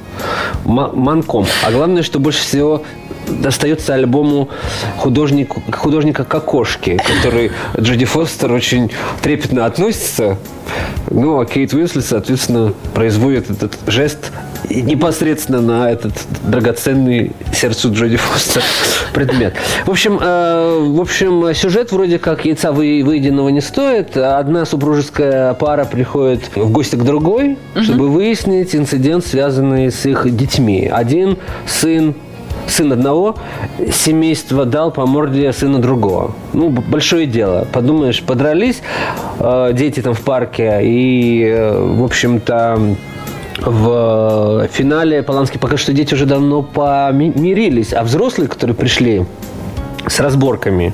манком. 0.63 1.46
А 1.63 1.72
главное, 1.72 2.03
что 2.03 2.20
больше 2.20 2.41
всего 2.41 2.84
достается 3.27 3.94
альбому 3.94 4.50
художнику, 4.98 5.62
художника 5.72 6.24
Кокошки, 6.24 6.98
который 6.98 7.51
Джоди 7.79 8.05
Фостер 8.05 8.51
очень 8.51 8.91
трепетно 9.22 9.65
относится. 9.65 10.38
Ну, 11.12 11.39
а 11.39 11.46
Кейт 11.46 11.74
Уинслет, 11.74 12.05
соответственно, 12.05 12.74
производит 12.94 13.50
этот 13.50 13.77
жест 13.88 14.32
непосредственно 14.70 15.62
на 15.62 15.91
этот 15.91 16.13
драгоценный 16.44 17.32
сердцу 17.53 17.94
Джоди 17.94 18.17
Фостер 18.17 18.63
предмет. 19.13 19.55
В 19.86 19.91
общем, 19.91 20.20
э, 20.22 20.79
в 20.79 21.00
общем, 21.00 21.53
сюжет 21.53 21.91
вроде 21.91 22.20
как 22.20 22.46
яйца 22.46 22.72
вы, 22.72 23.03
выеденного 23.05 23.50
не 23.50 23.62
стоит. 23.62 24.17
Одна 24.17 24.65
супружеская 24.65 25.53
пара 25.53 25.86
приходит 25.86 26.55
в 26.55 26.72
гости 26.72 26.96
к 26.96 27.03
другой, 27.03 27.58
чтобы 27.82 28.10
выяснить 28.10 28.75
инцидент, 28.75 29.25
связанный 29.25 29.91
с 29.91 30.05
их 30.05 30.36
детьми. 30.36 30.89
Один 30.91 31.38
сын 31.67 32.15
сын 32.67 32.91
одного 32.91 33.36
семейства 33.91 34.65
дал 34.65 34.91
по 34.91 35.05
морде 35.05 35.51
сына 35.53 35.79
другого. 35.79 36.31
Ну, 36.53 36.69
большое 36.69 37.25
дело. 37.25 37.67
Подумаешь, 37.72 38.22
подрались 38.22 38.81
э, 39.39 39.72
дети 39.74 40.01
там 40.01 40.13
в 40.13 40.22
парке, 40.22 40.79
и, 40.81 41.43
э, 41.43 41.79
в 41.79 42.03
общем-то, 42.03 42.95
в 43.62 44.67
финале 44.72 45.24
Поланский 45.24 45.60
покажет, 45.60 45.84
что 45.84 45.93
дети 45.93 46.13
уже 46.13 46.25
давно 46.25 46.62
помирились, 46.62 47.93
а 47.93 48.03
взрослые, 48.03 48.50
которые 48.50 48.75
пришли 48.75 49.25
с 50.07 50.19
разборками, 50.19 50.93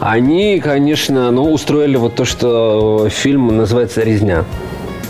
они, 0.00 0.60
конечно, 0.60 1.30
ну, 1.30 1.52
устроили 1.52 1.96
вот 1.96 2.14
то, 2.14 2.24
что 2.24 3.08
фильм 3.10 3.56
называется 3.56 4.02
«Резня». 4.02 4.44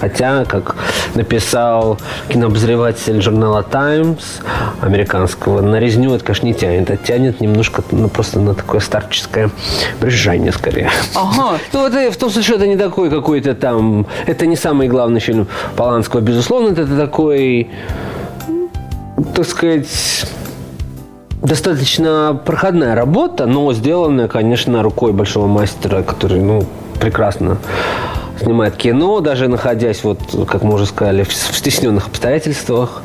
Хотя, 0.00 0.44
как 0.44 0.76
написал 1.14 1.98
кинообозреватель 2.28 3.20
журнала 3.20 3.62
Times 3.62 4.40
американского, 4.80 5.60
на 5.60 5.76
резню 5.80 6.14
это, 6.14 6.24
конечно, 6.24 6.46
не 6.46 6.54
тянет. 6.54 6.90
Это 6.90 7.04
тянет 7.04 7.40
немножко 7.40 7.82
ну, 7.90 8.08
просто 8.08 8.40
на 8.40 8.54
такое 8.54 8.80
старческое 8.80 9.50
брюзжание, 10.00 10.52
скорее. 10.52 10.90
Ага. 11.14 11.58
Ну, 11.72 11.86
это 11.86 12.10
в 12.12 12.16
том 12.16 12.30
смысле, 12.30 12.56
это 12.56 12.66
не 12.66 12.76
такой 12.76 13.10
какой-то 13.10 13.54
там... 13.54 14.06
Это 14.26 14.46
не 14.46 14.56
самый 14.56 14.88
главный 14.88 15.20
фильм 15.20 15.48
Поланского, 15.76 16.20
безусловно. 16.20 16.72
Это 16.72 16.96
такой, 16.96 17.70
так 19.34 19.46
сказать 19.46 19.88
достаточно 21.42 22.38
проходная 22.44 22.94
работа, 22.94 23.46
но 23.46 23.72
сделанная, 23.72 24.28
конечно, 24.28 24.82
рукой 24.82 25.12
большого 25.12 25.46
мастера, 25.46 26.02
который, 26.02 26.40
ну, 26.40 26.64
прекрасно 27.00 27.58
снимает 28.38 28.76
кино, 28.76 29.20
даже 29.20 29.48
находясь, 29.48 30.04
вот, 30.04 30.18
как 30.46 30.62
мы 30.62 30.74
уже 30.74 30.86
сказали, 30.86 31.22
в 31.22 31.32
стесненных 31.32 32.06
обстоятельствах, 32.06 33.02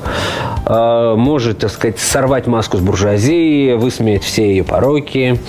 э, 0.66 1.14
может, 1.16 1.60
так 1.60 1.72
сказать, 1.72 2.00
сорвать 2.00 2.48
маску 2.48 2.78
с 2.78 2.82
буржуазии, 2.82 3.74
высмеять 3.74 4.24
все 4.24 4.50
ее 4.50 4.64
пороки. 4.64 5.40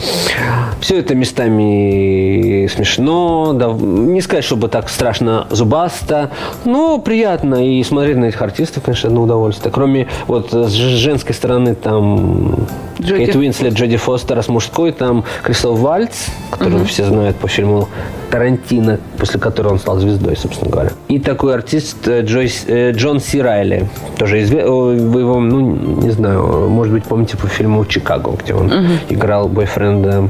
Все 0.81 0.99
это 0.99 1.15
местами 1.15 2.67
смешно, 2.67 3.53
да, 3.55 3.69
не 3.73 4.21
сказать, 4.21 4.45
чтобы 4.45 4.69
так 4.69 4.89
страшно 4.89 5.47
зубасто, 5.51 6.31
но 6.65 6.99
приятно 6.99 7.67
и 7.67 7.83
смотреть 7.83 8.17
на 8.17 8.27
этих 8.27 8.43
артистов, 8.43 8.83
конечно, 8.85 9.09
одно 9.09 9.23
удовольствие. 9.23 9.73
Кроме 9.73 10.09
вот 10.27 10.53
с 10.53 10.71
женской 10.71 11.35
стороны 11.35 11.75
там 11.75 12.67
Джоди. 13.01 13.25
Кейт 13.25 13.37
Уинслет, 13.37 13.75
Джоди 13.75 13.97
Фостер, 13.97 14.39
а 14.39 14.43
с 14.43 14.49
мужской 14.49 14.93
там 14.93 15.25
Кристоф 15.43 15.79
Вальц, 15.79 16.27
которого 16.51 16.79
угу. 16.79 16.87
все 16.87 17.05
знают 17.05 17.37
по 17.37 17.49
фильму 17.49 17.89
Тарантино, 18.31 18.99
после 19.19 19.41
которого 19.41 19.75
он 19.75 19.79
стал 19.79 19.99
звездой, 19.99 20.37
собственно 20.37 20.71
говоря. 20.71 20.91
И 21.09 21.19
такой 21.19 21.55
артист 21.55 22.09
э, 22.09 22.23
Джойс, 22.23 22.65
э, 22.67 22.93
Джон 22.93 23.21
Си 23.21 23.41
Райли. 23.41 23.89
Тоже 24.17 24.43
известный. 24.43 24.69
Вы 25.05 25.21
его, 25.21 25.41
ну, 25.41 25.61
не 26.03 26.11
знаю, 26.11 26.69
может 26.69 26.93
быть, 26.93 27.05
помните 27.05 27.37
по 27.37 27.47
фильму 27.47 27.85
«Чикаго», 27.85 28.33
где 28.33 28.55
он 28.55 28.67
угу. 28.67 28.93
играл 29.09 29.49
бойфренда 29.49 30.29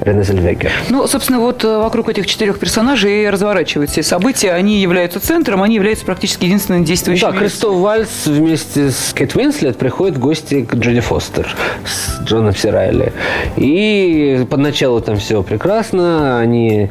Рене 0.00 0.22
Зельвегер. 0.22 0.70
Ну, 0.90 1.06
собственно, 1.06 1.40
вот 1.40 1.64
э, 1.64 1.78
вокруг 1.78 2.08
этих 2.08 2.26
четырех 2.26 2.58
персонажей 2.58 3.24
и 3.24 3.28
разворачиваются 3.28 4.02
события. 4.02 4.52
Они 4.52 4.80
являются 4.80 5.20
центром, 5.20 5.62
они 5.62 5.76
являются 5.76 6.04
практически 6.04 6.46
единственным 6.46 6.84
действующим. 6.84 7.30
Да, 7.30 7.36
Кристоф 7.36 7.76
Вальц 7.76 8.26
вместе 8.26 8.90
с 8.90 9.12
Кейт 9.14 9.34
Уинслет 9.36 9.76
приходит 9.76 10.16
в 10.16 10.20
гости 10.20 10.62
к 10.64 10.74
Джоди 10.74 11.00
Фостер 11.00 11.48
с 11.84 12.20
Джоном 12.24 12.54
Си 12.54 12.70
Райли. 12.70 13.12
И 13.56 14.46
поначалу 14.50 15.00
там 15.00 15.16
все 15.16 15.42
прекрасно. 15.42 16.38
Они 16.40 16.90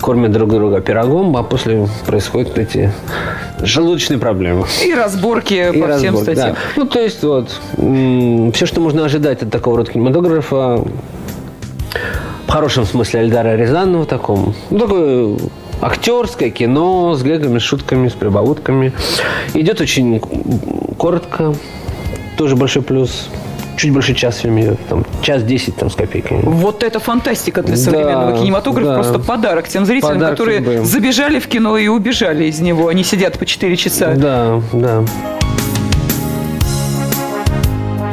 кормят 0.00 0.32
друг 0.32 0.50
друга 0.50 0.80
пирогом, 0.80 1.36
а 1.36 1.42
после 1.42 1.88
происходят 2.06 2.58
эти 2.58 2.92
желудочные 3.60 4.18
проблемы. 4.18 4.66
И 4.84 4.94
разборки 4.94 5.54
и 5.54 5.80
по 5.80 5.86
разборки, 5.86 5.98
всем 5.98 6.16
статьям. 6.16 6.50
Да. 6.50 6.56
Ну, 6.76 6.86
то 6.86 7.00
есть, 7.00 7.22
вот, 7.22 7.50
все, 8.54 8.66
что 8.66 8.80
можно 8.80 9.04
ожидать 9.04 9.42
от 9.42 9.50
такого 9.50 9.78
рода 9.78 9.92
кинематографа, 9.92 10.84
в 12.46 12.50
хорошем 12.50 12.84
смысле 12.84 13.20
Эльдара 13.22 13.56
Рязанова, 13.56 14.06
таком, 14.06 14.54
ну, 14.70 14.78
такое 14.78 15.36
актерское 15.80 16.50
кино 16.50 17.14
с 17.14 17.22
гэгами, 17.22 17.58
с 17.58 17.62
шутками, 17.62 18.08
с 18.08 18.12
прибаутками. 18.12 18.92
Идет 19.54 19.80
очень 19.80 20.20
коротко, 20.96 21.54
тоже 22.36 22.56
большой 22.56 22.82
плюс 22.82 23.28
чуть 23.76 23.92
больше 23.92 24.14
час 24.14 24.38
фильм 24.38 24.60
идет, 24.60 24.78
там, 24.88 25.04
час 25.22 25.42
десять 25.42 25.76
там 25.76 25.90
с 25.90 25.94
копейками. 25.94 26.42
Вот 26.42 26.82
это 26.82 26.98
фантастика 26.98 27.62
для 27.62 27.76
современного 27.76 28.32
да, 28.32 28.38
кинематографа, 28.38 28.88
да. 28.88 28.94
просто 28.94 29.18
подарок 29.18 29.68
тем 29.68 29.84
зрителям, 29.86 30.14
подарок 30.14 30.32
которые 30.32 30.58
судьбы. 30.58 30.84
забежали 30.84 31.38
в 31.38 31.48
кино 31.48 31.76
и 31.76 31.88
убежали 31.88 32.44
из 32.44 32.60
него, 32.60 32.88
они 32.88 33.04
сидят 33.04 33.38
по 33.38 33.46
4 33.46 33.76
часа. 33.76 34.14
Да, 34.14 34.62
да. 34.72 35.04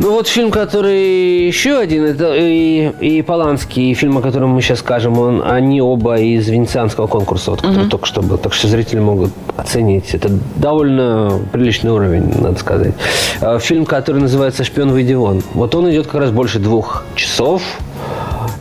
Ну 0.03 0.12
вот 0.12 0.27
фильм, 0.27 0.51
который 0.51 1.48
еще 1.48 1.77
один, 1.77 2.03
это 2.03 2.36
и, 2.36 2.91
и 3.00 3.22
Поланский, 3.22 3.89
и 3.89 3.93
фильм, 3.93 4.17
о 4.17 4.22
котором 4.22 4.50
мы 4.50 4.62
сейчас 4.62 4.79
скажем, 4.79 5.17
он, 5.17 5.41
они 5.41 5.81
оба 5.81 6.19
из 6.19 6.50
венецианского 6.50 7.07
конкурса, 7.07 7.51
вот, 7.51 7.62
который 7.62 7.86
uh-huh. 7.86 7.89
только 7.89 8.05
что 8.05 8.22
был. 8.22 8.38
Так 8.38 8.53
что 8.53 8.67
зрители 8.67 9.00
могут 9.00 9.31
оценить. 9.55 10.13
Это 10.13 10.29
довольно 10.57 11.39
приличный 11.53 11.91
уровень, 11.91 12.33
надо 12.38 12.60
сказать. 12.60 12.93
А, 13.39 13.60
фильм, 13.60 13.86
который 13.86 14.19
называется 14.19 14.65
«Шпион, 14.65 14.91
выйди 14.91 15.13
вон». 15.13 15.41
Вот 15.53 15.74
он 15.74 15.89
идет 15.89 16.07
как 16.07 16.19
раз 16.19 16.31
больше 16.31 16.60
двух 16.60 17.05
часов. 17.15 17.63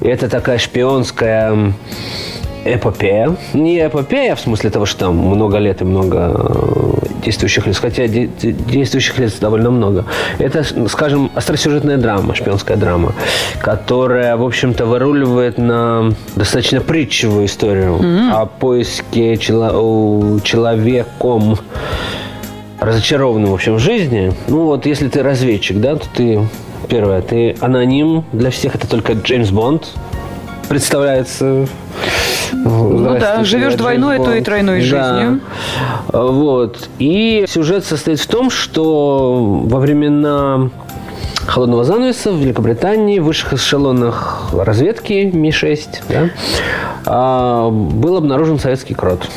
И 0.00 0.06
это 0.06 0.28
такая 0.28 0.58
шпионская 0.58 1.72
эпопея. 2.64 3.36
Не 3.54 3.86
эпопея 3.86 4.34
в 4.34 4.40
смысле 4.40 4.70
того, 4.70 4.86
что 4.86 5.06
там 5.06 5.16
много 5.16 5.58
лет 5.58 5.80
и 5.80 5.84
много 5.84 6.34
э, 6.34 6.92
действующих 7.24 7.66
лиц, 7.66 7.78
хотя 7.78 8.06
действующих 8.06 9.18
лиц 9.18 9.34
довольно 9.40 9.70
много. 9.70 10.04
Это, 10.38 10.64
скажем, 10.88 11.30
остросюжетная 11.34 11.96
драма, 11.96 12.34
шпионская 12.34 12.76
драма, 12.76 13.14
которая, 13.60 14.36
в 14.36 14.44
общем-то, 14.44 14.86
выруливает 14.86 15.58
на 15.58 16.12
достаточно 16.36 16.80
притчевую 16.80 17.46
историю 17.46 17.96
mm-hmm. 17.96 18.30
о 18.32 18.46
поиске 18.46 19.36
чело- 19.36 20.40
человеком 20.42 21.58
разочарованным, 22.80 23.50
в 23.50 23.54
общем, 23.54 23.76
в 23.76 23.78
жизни. 23.78 24.32
Ну 24.48 24.64
вот, 24.64 24.86
если 24.86 25.08
ты 25.08 25.22
разведчик, 25.22 25.78
да, 25.78 25.96
то 25.96 26.06
ты 26.14 26.40
Первое, 26.88 27.22
ты 27.22 27.56
аноним. 27.60 28.24
Для 28.32 28.50
всех 28.50 28.74
это 28.74 28.86
только 28.86 29.14
Джеймс 29.14 29.50
Бонд 29.50 29.88
представляется 30.68 31.66
ну 32.52 33.18
да, 33.18 33.44
живешь 33.44 33.74
двойной, 33.74 34.18
то 34.18 34.34
и 34.34 34.42
тройной 34.42 34.80
да. 34.88 35.18
жизнью. 35.18 35.40
Вот. 36.12 36.88
И 36.98 37.44
сюжет 37.48 37.84
состоит 37.84 38.20
в 38.20 38.26
том, 38.26 38.50
что 38.50 39.62
во 39.64 39.78
времена 39.78 40.70
холодного 41.46 41.84
занавеса 41.84 42.30
в 42.30 42.36
Великобритании 42.36 43.18
в 43.18 43.24
высших 43.24 43.54
эшелонах 43.54 44.50
разведки 44.52 45.30
Ми-6 45.32 45.88
да, 46.08 46.30
а, 47.04 47.70
был 47.70 48.16
обнаружен 48.16 48.58
советский 48.58 48.94
крот. 48.94 49.28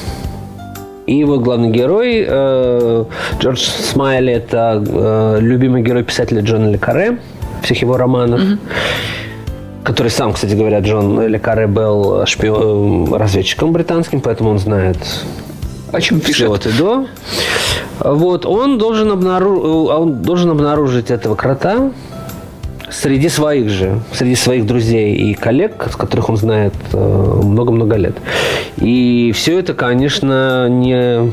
И 1.08 1.24
вот 1.24 1.42
главный 1.42 1.70
герой 1.70 2.26
э, 2.28 3.06
Джордж 3.40 3.60
Смайли– 3.60 4.34
это 4.34 4.84
э, 4.84 5.38
любимый 5.40 5.84
герой 5.84 6.04
писателя 6.04 6.42
Джона 6.42 6.68
Лекаре, 6.72 7.20
всех 7.62 7.80
его 7.82 7.96
романов. 7.96 8.42
Mm-hmm 8.42 8.58
который 9.86 10.10
сам, 10.10 10.34
кстати 10.34 10.54
говоря, 10.54 10.80
Джон 10.80 11.28
Лекаре 11.28 11.68
был 11.68 12.26
шпион, 12.26 13.14
разведчиком 13.14 13.72
британским, 13.72 14.20
поэтому 14.20 14.50
он 14.50 14.60
знает 14.60 14.98
о 15.92 16.02
чем 16.02 16.20
пишет. 16.20 16.50
От 16.50 16.66
и 16.66 16.72
до. 16.72 17.08
Вот, 18.00 18.46
он 18.46 18.78
должен, 18.78 19.12
обнару... 19.12 19.86
он 19.86 20.22
должен 20.22 20.50
обнаружить 20.50 21.10
этого 21.10 21.36
крота 21.36 21.92
среди 22.90 23.30
своих 23.30 23.70
же, 23.70 24.02
среди 24.14 24.36
своих 24.36 24.66
друзей 24.66 25.16
и 25.16 25.34
коллег, 25.34 25.88
с 25.90 25.96
которых 25.96 26.30
он 26.30 26.38
знает 26.38 26.74
э, 26.92 26.98
много-много 26.98 27.96
лет. 27.96 28.16
И 28.78 29.32
все 29.34 29.60
это, 29.60 29.74
конечно, 29.74 30.68
не 30.68 31.32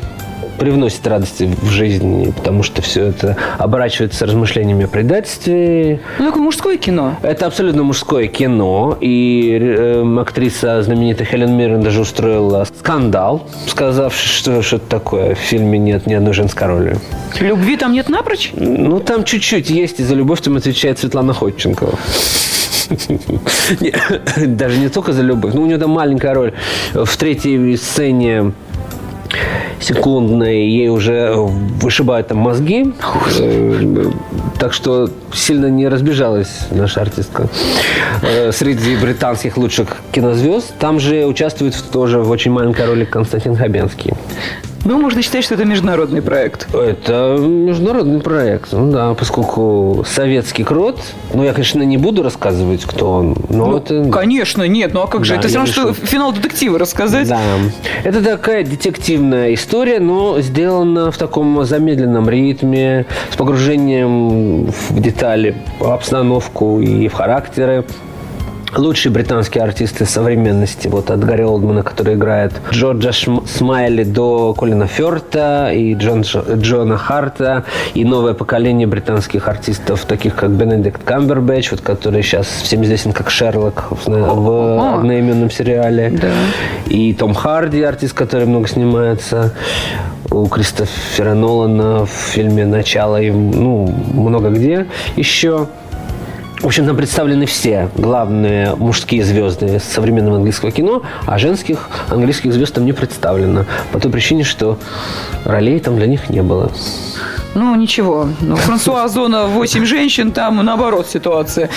привносит 0.58 1.06
радости 1.06 1.50
в 1.62 1.68
жизнь, 1.68 2.32
потому 2.32 2.62
что 2.62 2.82
все 2.82 3.06
это 3.06 3.36
оборачивается 3.58 4.26
размышлениями 4.26 4.84
о 4.84 4.88
предательстве. 4.88 6.00
Ну, 6.18 6.26
такое 6.26 6.42
мужское 6.42 6.76
кино. 6.76 7.16
Это 7.22 7.46
абсолютно 7.46 7.82
мужское 7.82 8.28
кино. 8.28 8.96
И 9.00 9.58
э, 9.60 10.16
актриса 10.20 10.82
знаменитая 10.82 11.26
Хелен 11.26 11.56
Миррен 11.56 11.82
даже 11.82 12.00
устроила 12.00 12.64
скандал, 12.78 13.48
сказав, 13.66 14.14
что 14.14 14.62
что-то 14.62 14.88
такое. 14.88 15.34
В 15.34 15.38
фильме 15.38 15.78
нет 15.78 16.06
ни 16.06 16.14
одной 16.14 16.32
женской 16.32 16.66
роли. 16.66 16.96
Любви 17.40 17.76
там 17.76 17.92
нет 17.92 18.08
напрочь? 18.08 18.52
Ну, 18.54 19.00
там 19.00 19.24
чуть-чуть 19.24 19.70
есть, 19.70 20.00
и 20.00 20.04
за 20.04 20.14
любовь 20.14 20.40
там 20.40 20.56
отвечает 20.56 20.98
Светлана 20.98 21.32
Ходченкова. 21.32 21.98
Даже 24.46 24.78
не 24.78 24.88
только 24.88 25.12
за 25.12 25.22
любовь. 25.22 25.54
Ну, 25.54 25.62
у 25.62 25.66
нее 25.66 25.78
там 25.78 25.90
маленькая 25.90 26.34
роль. 26.34 26.52
В 26.92 27.16
третьей 27.16 27.76
сцене 27.76 28.52
секундной, 29.82 30.66
ей 30.68 30.88
уже 30.88 31.34
вышибают 31.34 32.28
там 32.28 32.38
мозги. 32.38 32.92
Э, 33.38 34.10
так 34.58 34.72
что 34.72 35.10
сильно 35.32 35.66
не 35.66 35.88
разбежалась 35.88 36.68
наша 36.70 37.00
артистка 37.00 37.48
э, 38.22 38.52
среди 38.52 38.96
британских 38.96 39.56
лучших 39.56 39.96
кинозвезд. 40.12 40.74
Там 40.78 41.00
же 41.00 41.26
участвует 41.26 41.74
тоже 41.92 42.20
в 42.20 42.30
очень 42.30 42.50
маленькой 42.50 42.86
роли 42.86 43.04
Константин 43.04 43.56
Хабенский. 43.56 44.12
Ну, 44.84 45.00
можно 45.00 45.22
считать, 45.22 45.44
что 45.44 45.54
это 45.54 45.64
международный 45.64 46.22
проект. 46.22 46.74
Это 46.74 47.36
международный 47.38 48.20
проект, 48.20 48.72
ну 48.72 48.90
да, 48.90 49.14
поскольку 49.14 50.04
советский 50.06 50.64
крот, 50.64 50.98
ну, 51.34 51.44
я, 51.44 51.52
конечно, 51.52 51.82
не 51.82 51.96
буду 51.96 52.22
рассказывать, 52.22 52.84
кто 52.84 53.12
он, 53.12 53.36
но 53.48 53.66
ну, 53.66 53.76
это... 53.76 54.10
Конечно, 54.10 54.64
нет, 54.64 54.92
ну 54.92 55.02
а 55.02 55.06
как 55.06 55.24
же, 55.24 55.34
да, 55.34 55.40
это 55.40 55.48
все 55.48 55.58
равно, 55.58 55.72
что 55.72 55.92
финал 55.94 56.32
детектива 56.32 56.78
рассказать. 56.78 57.28
Да, 57.28 57.40
это 58.02 58.22
такая 58.22 58.64
детективная 58.64 59.54
история, 59.54 60.00
но 60.00 60.40
сделана 60.40 61.10
в 61.10 61.18
таком 61.18 61.64
замедленном 61.64 62.28
ритме, 62.28 63.06
с 63.30 63.36
погружением 63.36 64.66
в 64.66 65.00
детали, 65.00 65.54
в 65.78 65.90
обстановку 65.90 66.80
и 66.80 67.08
в 67.08 67.14
характеры 67.14 67.84
лучшие 68.76 69.12
британские 69.12 69.64
артисты 69.64 70.06
современности, 70.06 70.88
вот 70.88 71.10
от 71.10 71.24
Гарри 71.24 71.42
Олдмана, 71.42 71.82
который 71.82 72.14
играет 72.14 72.52
Джорджа 72.70 73.12
Смайли 73.12 74.04
до 74.04 74.54
Колина 74.54 74.86
Ферта 74.86 75.70
и 75.72 75.94
Джон, 75.94 76.22
Джона 76.22 76.96
Харта, 76.96 77.64
и 77.94 78.04
новое 78.04 78.34
поколение 78.34 78.86
британских 78.86 79.48
артистов, 79.48 80.04
таких 80.04 80.34
как 80.34 80.50
Бенедикт 80.50 81.02
Камбербэтч, 81.04 81.72
вот, 81.72 81.80
который 81.80 82.22
сейчас 82.22 82.46
всем 82.46 82.82
известен 82.84 83.12
как 83.12 83.30
Шерлок 83.30 83.90
в, 83.90 84.06
в 84.06 84.94
одноименном 84.96 85.50
сериале, 85.50 86.10
да. 86.10 86.32
и 86.86 87.12
Том 87.14 87.34
Харди, 87.34 87.82
артист, 87.82 88.14
который 88.14 88.46
много 88.46 88.68
снимается, 88.68 89.52
у 90.30 90.46
Кристофера 90.46 91.34
Нолана 91.34 92.06
в 92.06 92.10
фильме 92.10 92.64
«Начало» 92.64 93.20
и 93.20 93.30
ну, 93.30 93.86
много 94.14 94.48
где 94.50 94.86
еще. 95.16 95.68
В 96.62 96.66
общем, 96.66 96.86
там 96.86 96.96
представлены 96.96 97.44
все 97.46 97.90
главные 97.96 98.76
мужские 98.76 99.24
звезды 99.24 99.80
современного 99.80 100.36
английского 100.36 100.70
кино, 100.70 101.02
а 101.26 101.36
женских 101.36 101.90
английских 102.08 102.52
звезд 102.52 102.72
там 102.72 102.84
не 102.84 102.92
представлено. 102.92 103.66
По 103.90 103.98
той 103.98 104.12
причине, 104.12 104.44
что 104.44 104.78
ролей 105.44 105.80
там 105.80 105.96
для 105.96 106.06
них 106.06 106.30
не 106.30 106.40
было. 106.40 106.70
Ну, 107.54 107.74
ничего. 107.74 108.28
Ну, 108.40 108.56
Франсуа 108.56 109.04
Озона 109.04 109.46
«Восемь 109.46 109.84
женщин», 109.84 110.32
там 110.32 110.64
наоборот 110.64 111.06
ситуация. 111.06 111.68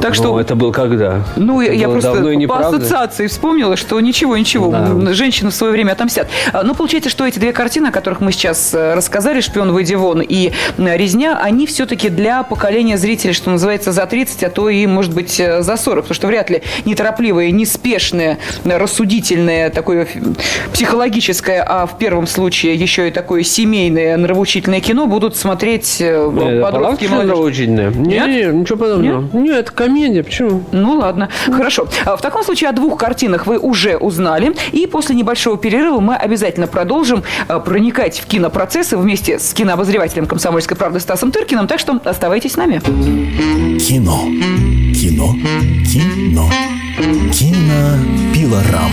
Так 0.00 0.14
что... 0.14 0.32
Ну, 0.32 0.38
это 0.38 0.54
был 0.54 0.72
когда? 0.72 1.22
Ну, 1.36 1.60
это 1.60 1.72
я 1.72 1.88
просто 1.88 2.22
по 2.46 2.60
ассоциации 2.60 3.26
вспомнила, 3.26 3.76
что 3.76 3.98
ничего, 4.00 4.36
ничего, 4.36 4.70
да. 4.70 5.12
женщины 5.12 5.50
в 5.50 5.54
свое 5.54 5.72
время 5.72 5.92
отомстят. 5.92 6.28
А, 6.52 6.62
ну, 6.62 6.74
получается, 6.74 7.10
что 7.10 7.26
эти 7.26 7.38
две 7.38 7.52
картины, 7.52 7.88
о 7.88 7.90
которых 7.90 8.20
мы 8.20 8.30
сейчас 8.30 8.72
э, 8.72 8.94
рассказали, 8.94 9.40
«Шпион, 9.40 9.72
выйди 9.72 9.94
вон» 9.94 10.20
и 10.20 10.52
«Резня», 10.78 11.38
они 11.42 11.66
все-таки 11.66 12.08
для 12.08 12.44
поколения 12.44 12.96
зрителей, 12.96 13.32
что 13.32 13.50
называется, 13.50 13.90
за 13.92 14.06
30, 14.06 14.44
а 14.44 14.50
то 14.50 14.68
и, 14.68 14.86
может 14.86 15.12
быть, 15.12 15.40
э, 15.40 15.62
за 15.62 15.76
40, 15.76 16.04
потому 16.04 16.14
что 16.14 16.26
вряд 16.28 16.50
ли 16.50 16.62
неторопливое, 16.84 17.50
неспешное, 17.50 18.38
рассудительное, 18.64 19.70
такое 19.70 20.06
психологическое, 20.72 21.64
а 21.66 21.86
в 21.86 21.98
первом 21.98 22.26
случае 22.28 22.74
еще 22.76 23.08
и 23.08 23.10
такое 23.10 23.42
семейное, 23.42 24.16
нравоучительное 24.16 24.80
кино 24.80 25.06
будут 25.16 25.34
смотреть 25.34 25.96
э, 26.00 26.30
Нет, 26.30 26.62
подростки 26.62 27.06
молодежь. 27.06 27.58
Нет? 27.66 27.96
Нет, 27.96 28.54
ничего 28.54 28.76
подобного. 28.76 29.22
Нет? 29.22 29.34
Нет, 29.34 29.70
комедия, 29.70 30.22
почему? 30.22 30.62
Ну 30.72 30.98
ладно, 30.98 31.30
хорошо. 31.46 31.88
А 32.04 32.16
в 32.16 32.20
таком 32.20 32.44
случае 32.44 32.68
о 32.68 32.72
двух 32.74 32.98
картинах 32.98 33.46
вы 33.46 33.56
уже 33.56 33.96
узнали. 33.96 34.54
И 34.72 34.86
после 34.86 35.14
небольшого 35.14 35.56
перерыва 35.56 36.00
мы 36.00 36.16
обязательно 36.16 36.66
продолжим 36.66 37.22
э, 37.48 37.60
проникать 37.60 38.18
в 38.18 38.26
кинопроцессы 38.26 38.98
вместе 38.98 39.38
с 39.38 39.54
кинообозревателем 39.54 40.26
«Комсомольской 40.26 40.76
правды» 40.76 41.00
Стасом 41.00 41.32
Тыркиным. 41.32 41.66
Так 41.66 41.80
что 41.80 41.98
оставайтесь 42.04 42.52
с 42.52 42.56
нами. 42.58 42.80
Кино. 43.78 44.20
Кино. 44.94 45.34
Кино. 45.90 46.50
Кинопилорама. 46.96 48.86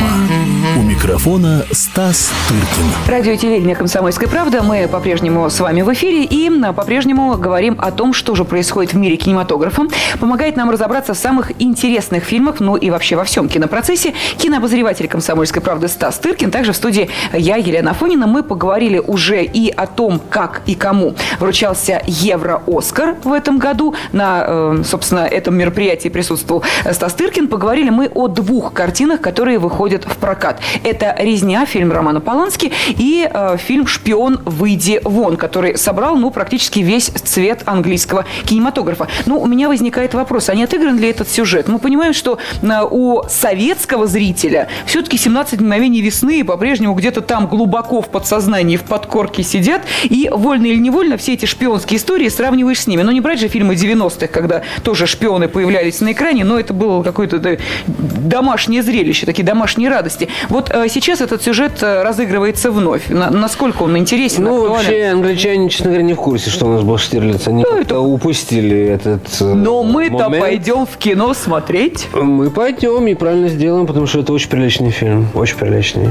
У 0.77 0.81
микрофона 0.81 1.65
Стас 1.71 2.33
Тыркин. 2.49 2.91
Радио 3.07 3.31
и 3.31 3.37
телевидение 3.37 3.77
«Комсомольская 3.77 4.27
правда». 4.27 4.61
Мы 4.61 4.89
по-прежнему 4.89 5.49
с 5.49 5.57
вами 5.61 5.83
в 5.83 5.93
эфире 5.93 6.25
и 6.25 6.51
по-прежнему 6.75 7.37
говорим 7.37 7.77
о 7.79 7.91
том, 7.91 8.13
что 8.13 8.35
же 8.35 8.43
происходит 8.43 8.93
в 8.93 8.97
мире 8.97 9.15
кинематографа. 9.15 9.83
Помогает 10.19 10.57
нам 10.57 10.69
разобраться 10.69 11.13
в 11.13 11.17
самых 11.17 11.51
интересных 11.61 12.25
фильмах, 12.25 12.59
ну 12.59 12.75
и 12.75 12.89
вообще 12.89 13.15
во 13.15 13.23
всем 13.23 13.47
кинопроцессе. 13.47 14.13
Кинообозреватель 14.37 15.07
«Комсомольской 15.07 15.61
правды» 15.61 15.87
Стас 15.87 16.17
Тыркин. 16.17 16.51
Также 16.51 16.73
в 16.73 16.75
студии 16.75 17.09
я, 17.31 17.55
Елена 17.55 17.91
Афонина. 17.91 18.27
Мы 18.27 18.43
поговорили 18.43 18.97
уже 18.97 19.45
и 19.45 19.69
о 19.69 19.87
том, 19.87 20.19
как 20.29 20.63
и 20.65 20.75
кому 20.75 21.15
вручался 21.39 22.01
Евро-Оскар 22.05 23.15
в 23.23 23.31
этом 23.31 23.59
году. 23.59 23.95
На, 24.11 24.43
э, 24.45 24.83
собственно, 24.83 25.19
этом 25.19 25.55
мероприятии 25.55 26.09
присутствовал 26.09 26.63
Стас 26.91 27.13
Тыркин. 27.13 27.47
Поговорили 27.47 27.92
мы 27.93 28.09
о 28.13 28.27
двух 28.27 28.73
картинах, 28.73 29.21
которые 29.21 29.59
выходят 29.59 30.03
в 30.05 30.17
прокат. 30.17 30.59
Это 30.83 31.15
«Резня», 31.17 31.65
фильм 31.65 31.91
Романа 31.91 32.19
Полански, 32.19 32.71
и 32.89 33.29
э, 33.31 33.57
фильм 33.57 33.87
«Шпион, 33.87 34.41
выйди 34.45 34.99
вон», 35.03 35.37
который 35.37 35.77
собрал, 35.77 36.15
ну, 36.17 36.31
практически 36.31 36.79
весь 36.79 37.05
цвет 37.05 37.63
английского 37.65 38.25
кинематографа. 38.45 39.07
Ну, 39.25 39.39
у 39.39 39.45
меня 39.45 39.67
возникает 39.67 40.13
вопрос, 40.13 40.49
а 40.49 40.55
не 40.55 40.63
отыгран 40.63 40.97
ли 40.97 41.09
этот 41.09 41.29
сюжет? 41.29 41.67
Мы 41.67 41.79
понимаем, 41.79 42.13
что 42.13 42.37
э, 42.61 42.67
у 42.89 43.23
советского 43.29 44.07
зрителя 44.07 44.67
все-таки 44.85 45.17
«17 45.17 45.61
мгновений 45.61 46.01
весны» 46.01 46.43
по-прежнему 46.43 46.93
где-то 46.93 47.21
там 47.21 47.47
глубоко 47.47 48.01
в 48.01 48.09
подсознании, 48.09 48.77
в 48.77 48.83
подкорке 48.83 49.43
сидят, 49.43 49.83
и 50.03 50.29
вольно 50.31 50.65
или 50.65 50.79
невольно 50.79 51.17
все 51.17 51.33
эти 51.33 51.45
шпионские 51.45 51.97
истории 51.97 52.29
сравниваешь 52.29 52.81
с 52.81 52.87
ними. 52.87 53.01
Но 53.01 53.11
не 53.11 53.21
брать 53.21 53.39
же 53.39 53.47
фильмы 53.47 53.75
90-х, 53.75 54.27
когда 54.27 54.63
тоже 54.83 55.07
шпионы 55.07 55.47
появлялись 55.47 56.01
на 56.01 56.11
экране, 56.11 56.43
но 56.43 56.59
это 56.59 56.73
было 56.73 57.03
какое-то 57.03 57.57
домашнее 57.87 58.83
зрелище, 58.83 59.25
такие 59.25 59.43
домашние 59.43 59.89
радости. 59.89 60.27
Вот 60.49 60.69
э, 60.73 60.87
сейчас 60.89 61.21
этот 61.21 61.41
сюжет 61.41 61.81
э, 61.81 62.03
разыгрывается 62.03 62.71
вновь. 62.71 63.09
На, 63.09 63.29
насколько 63.29 63.83
он 63.83 63.97
интересен, 63.97 64.43
Ну, 64.43 64.63
актуален? 64.63 64.73
вообще, 64.73 65.03
англичане, 65.05 65.69
честно 65.69 65.87
говоря, 65.87 66.03
не 66.03 66.13
в 66.13 66.17
курсе, 66.17 66.49
что 66.49 66.65
у 66.65 66.73
нас 66.73 66.83
был 66.83 66.97
Штирлиц. 66.97 67.47
Они 67.47 67.63
ну, 67.63 67.77
это... 67.77 67.99
упустили 67.99 68.77
этот 68.77 69.27
э, 69.41 69.53
Но 69.53 69.83
мы-то 69.83 70.29
пойдем 70.29 70.85
в 70.85 70.97
кино 70.97 71.33
смотреть. 71.33 72.07
Мы 72.13 72.49
пойдем 72.49 73.07
и 73.07 73.13
правильно 73.15 73.49
сделаем, 73.49 73.87
потому 73.87 74.07
что 74.07 74.19
это 74.19 74.33
очень 74.33 74.49
приличный 74.49 74.91
фильм. 74.91 75.27
Очень 75.33 75.57
приличный. 75.57 76.09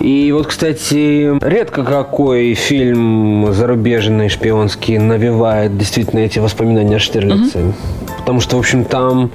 И 0.00 0.32
вот, 0.32 0.46
кстати, 0.46 1.38
редко 1.44 1.84
какой 1.84 2.54
фильм 2.54 3.52
зарубежный, 3.52 4.28
шпионский 4.28 4.98
навевает 4.98 5.76
действительно 5.76 6.20
эти 6.20 6.38
воспоминания 6.38 6.96
о 6.96 6.98
Штирлице. 6.98 7.58
Угу. 7.58 7.74
Потому 8.18 8.40
что, 8.40 8.56
в 8.56 8.60
общем, 8.60 8.84
там 8.84 9.30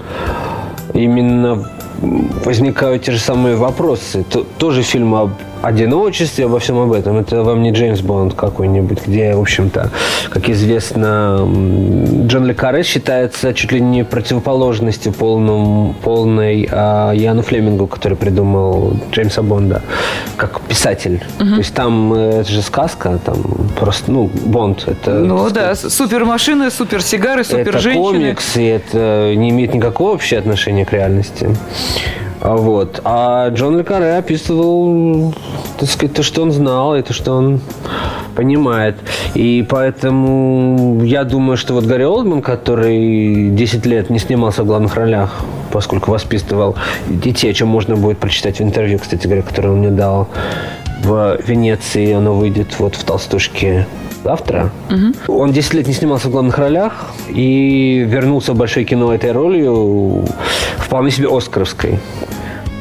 именно 1.03 1.69
возникают 2.45 3.03
те 3.03 3.12
же 3.12 3.19
самые 3.19 3.55
вопросы. 3.55 4.23
Тоже 4.57 4.83
фильм 4.83 5.15
об 5.15 5.31
одиночестве, 5.62 6.45
обо 6.45 6.60
всем 6.60 6.80
об 6.80 6.91
этом. 6.91 7.17
Это 7.17 7.43
вам 7.43 7.62
не 7.62 7.72
Джеймс 7.72 8.02
Бонд 8.02 8.34
какой-нибудь, 8.34 9.08
где, 9.08 9.36
в 9.36 9.41
общем-то, 9.41 9.91
как 10.30 10.50
известно, 10.50 11.48
Джон 12.26 12.45
Ле 12.45 12.54
Карре 12.54 12.84
считается 12.84 13.54
чуть 13.54 13.72
ли 13.72 13.82
не 13.82 14.04
противоположностью 14.04 15.12
полным, 15.12 15.95
полной 16.02 16.67
а, 16.72 17.12
Яну 17.12 17.41
Флемингу, 17.41 17.88
который 17.88 18.17
придумал 18.17 18.93
Джеймса 19.12 19.41
Бонда, 19.41 19.82
как 20.38 20.62
писатель. 20.62 21.24
Угу. 21.39 21.50
То 21.50 21.58
есть 21.58 21.74
там 21.74 22.13
э, 22.13 22.41
это 22.41 22.50
же 22.50 22.62
сказка, 22.62 23.19
там 23.24 23.43
просто, 23.78 24.12
ну, 24.12 24.30
Бонд. 24.45 24.88
Это, 24.88 25.12
ну 25.12 25.50
да, 25.50 25.76
супер 25.76 26.26
машины, 26.26 26.72
супер 26.72 27.02
сигары, 27.02 27.43
супер 27.43 27.80
женщины. 27.80 27.91
Это 27.91 28.12
комикс, 28.12 28.58
и 28.58 28.63
это 28.65 29.34
не 29.36 29.50
имеет 29.50 29.74
никакого 29.74 30.13
общего 30.13 30.39
отношения 30.39 30.86
к 30.86 30.93
реальности. 30.93 31.50
А 32.41 32.56
вот. 32.56 33.02
А 33.04 33.49
Джон 33.49 33.78
Ле 33.78 33.84
Карре 33.84 34.17
описывал, 34.17 35.34
так 35.78 35.89
сказать, 35.89 36.15
то, 36.15 36.23
что 36.23 36.41
он 36.41 36.52
знал, 36.52 36.95
и 36.95 37.02
то, 37.02 37.13
что 37.13 37.34
он 37.34 37.62
Понимает. 38.39 38.95
И 39.34 39.65
поэтому 39.67 41.04
я 41.04 41.25
думаю, 41.25 41.58
что 41.58 41.73
вот 41.73 41.84
Гарри 41.84 42.04
Олдман, 42.04 42.41
который 42.41 43.49
10 43.49 43.86
лет 43.86 44.10
не 44.10 44.17
снимался 44.17 44.63
в 44.63 44.65
главных 44.65 44.95
ролях, 44.95 45.41
поскольку 45.73 46.12
воспитывал 46.12 46.75
детей, 47.10 47.52
о 47.52 47.54
чем 47.54 47.67
можно 47.67 47.97
будет 47.97 48.17
прочитать 48.17 48.60
в 48.60 48.62
интервью, 48.62 48.99
кстати 48.99 49.28
говоря, 49.28 49.41
которое 49.41 49.71
он 49.71 49.80
мне 49.80 49.89
дал 49.89 50.30
в 51.04 51.38
Венеции, 51.45 52.13
оно 52.13 52.34
выйдет 52.34 52.80
вот 52.80 52.95
в 52.95 53.04
«Толстушке» 53.04 53.88
завтра. 54.23 54.71
Угу. 54.89 55.34
Он 55.34 55.51
10 55.51 55.73
лет 55.73 55.88
не 55.88 55.93
снимался 55.93 56.27
в 56.27 56.32
главных 56.32 56.58
ролях 56.58 57.13
и 57.29 58.05
вернулся 58.08 58.53
в 58.53 58.58
большое 58.58 58.86
кино 58.86 59.13
этой 59.13 59.32
ролью 59.32 60.25
вполне 60.77 61.12
себе 61.12 61.27
оскаровской. 61.29 61.99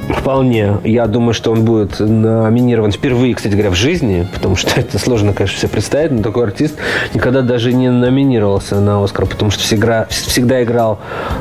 Вполне. 0.09 0.79
Я 0.85 1.07
думаю, 1.07 1.35
что 1.35 1.53
он 1.53 1.65
будет 1.65 2.01
номинирован 2.01 2.93
впервые, 2.93 3.35
кстати 3.35 3.53
говоря, 3.53 3.71
в 3.71 3.75
жизни, 3.75 4.27
потому 4.33 4.57
что 4.57 4.81
это 4.81 4.99
сложно, 4.99 5.35
конечно, 5.35 5.59
все 5.59 5.69
представить, 5.69 6.13
но 6.13 6.23
такой 6.23 6.45
артист 6.45 6.77
никогда 7.13 7.43
даже 7.43 7.73
не 7.73 7.91
номинировался 7.91 8.81
на 8.81 9.05
Оскар, 9.05 9.27
потому 9.27 9.51
что 9.51 9.63
всегда, 9.63 10.07
всегда 10.09 10.63
играл 10.63 10.99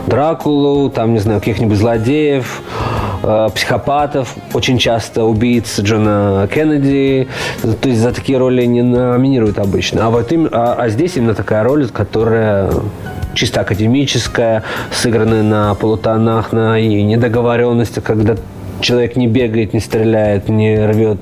Дракулу, 0.08 0.90
там, 0.90 1.14
не 1.14 1.20
знаю, 1.20 1.40
каких-нибудь 1.40 1.78
злодеев, 1.78 2.62
э, 3.24 3.48
психопатов, 3.56 4.36
очень 4.54 4.78
часто 4.78 5.24
убийц 5.24 5.80
Джона 5.80 6.48
Кеннеди. 6.54 7.28
То 7.62 7.90
есть 7.90 8.02
за 8.02 8.12
такие 8.12 8.38
роли 8.38 8.66
не 8.66 8.82
номинируют 8.82 9.60
обычно. 9.60 10.08
А, 10.08 10.10
вот 10.10 10.32
им, 10.32 10.50
а, 10.52 10.76
а 10.78 10.90
здесь 10.90 11.16
именно 11.16 11.34
такая 11.34 11.64
роль, 11.64 11.88
которая 11.88 12.70
чисто 13.34 13.62
академическая, 13.62 14.64
сыгранная 14.92 15.44
на 15.44 15.74
полутонах, 15.76 16.52
на 16.52 16.80
и 16.80 17.04
недоговоренности, 17.04 18.00
когда 18.00 18.36
человек 18.82 19.16
не 19.16 19.28
бегает, 19.28 19.74
не 19.74 19.80
стреляет, 19.80 20.50
не 20.50 20.86
рвет 20.86 21.20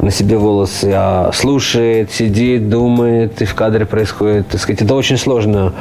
на 0.00 0.10
себе 0.10 0.36
волосы, 0.36 0.92
а 0.94 1.30
слушает, 1.32 2.10
сидит, 2.10 2.68
думает, 2.68 3.42
и 3.42 3.44
в 3.44 3.54
кадре 3.54 3.84
происходит, 3.86 4.48
так 4.48 4.60
сказать, 4.60 4.82
это 4.82 4.94
очень 4.94 5.16
сложно 5.16 5.72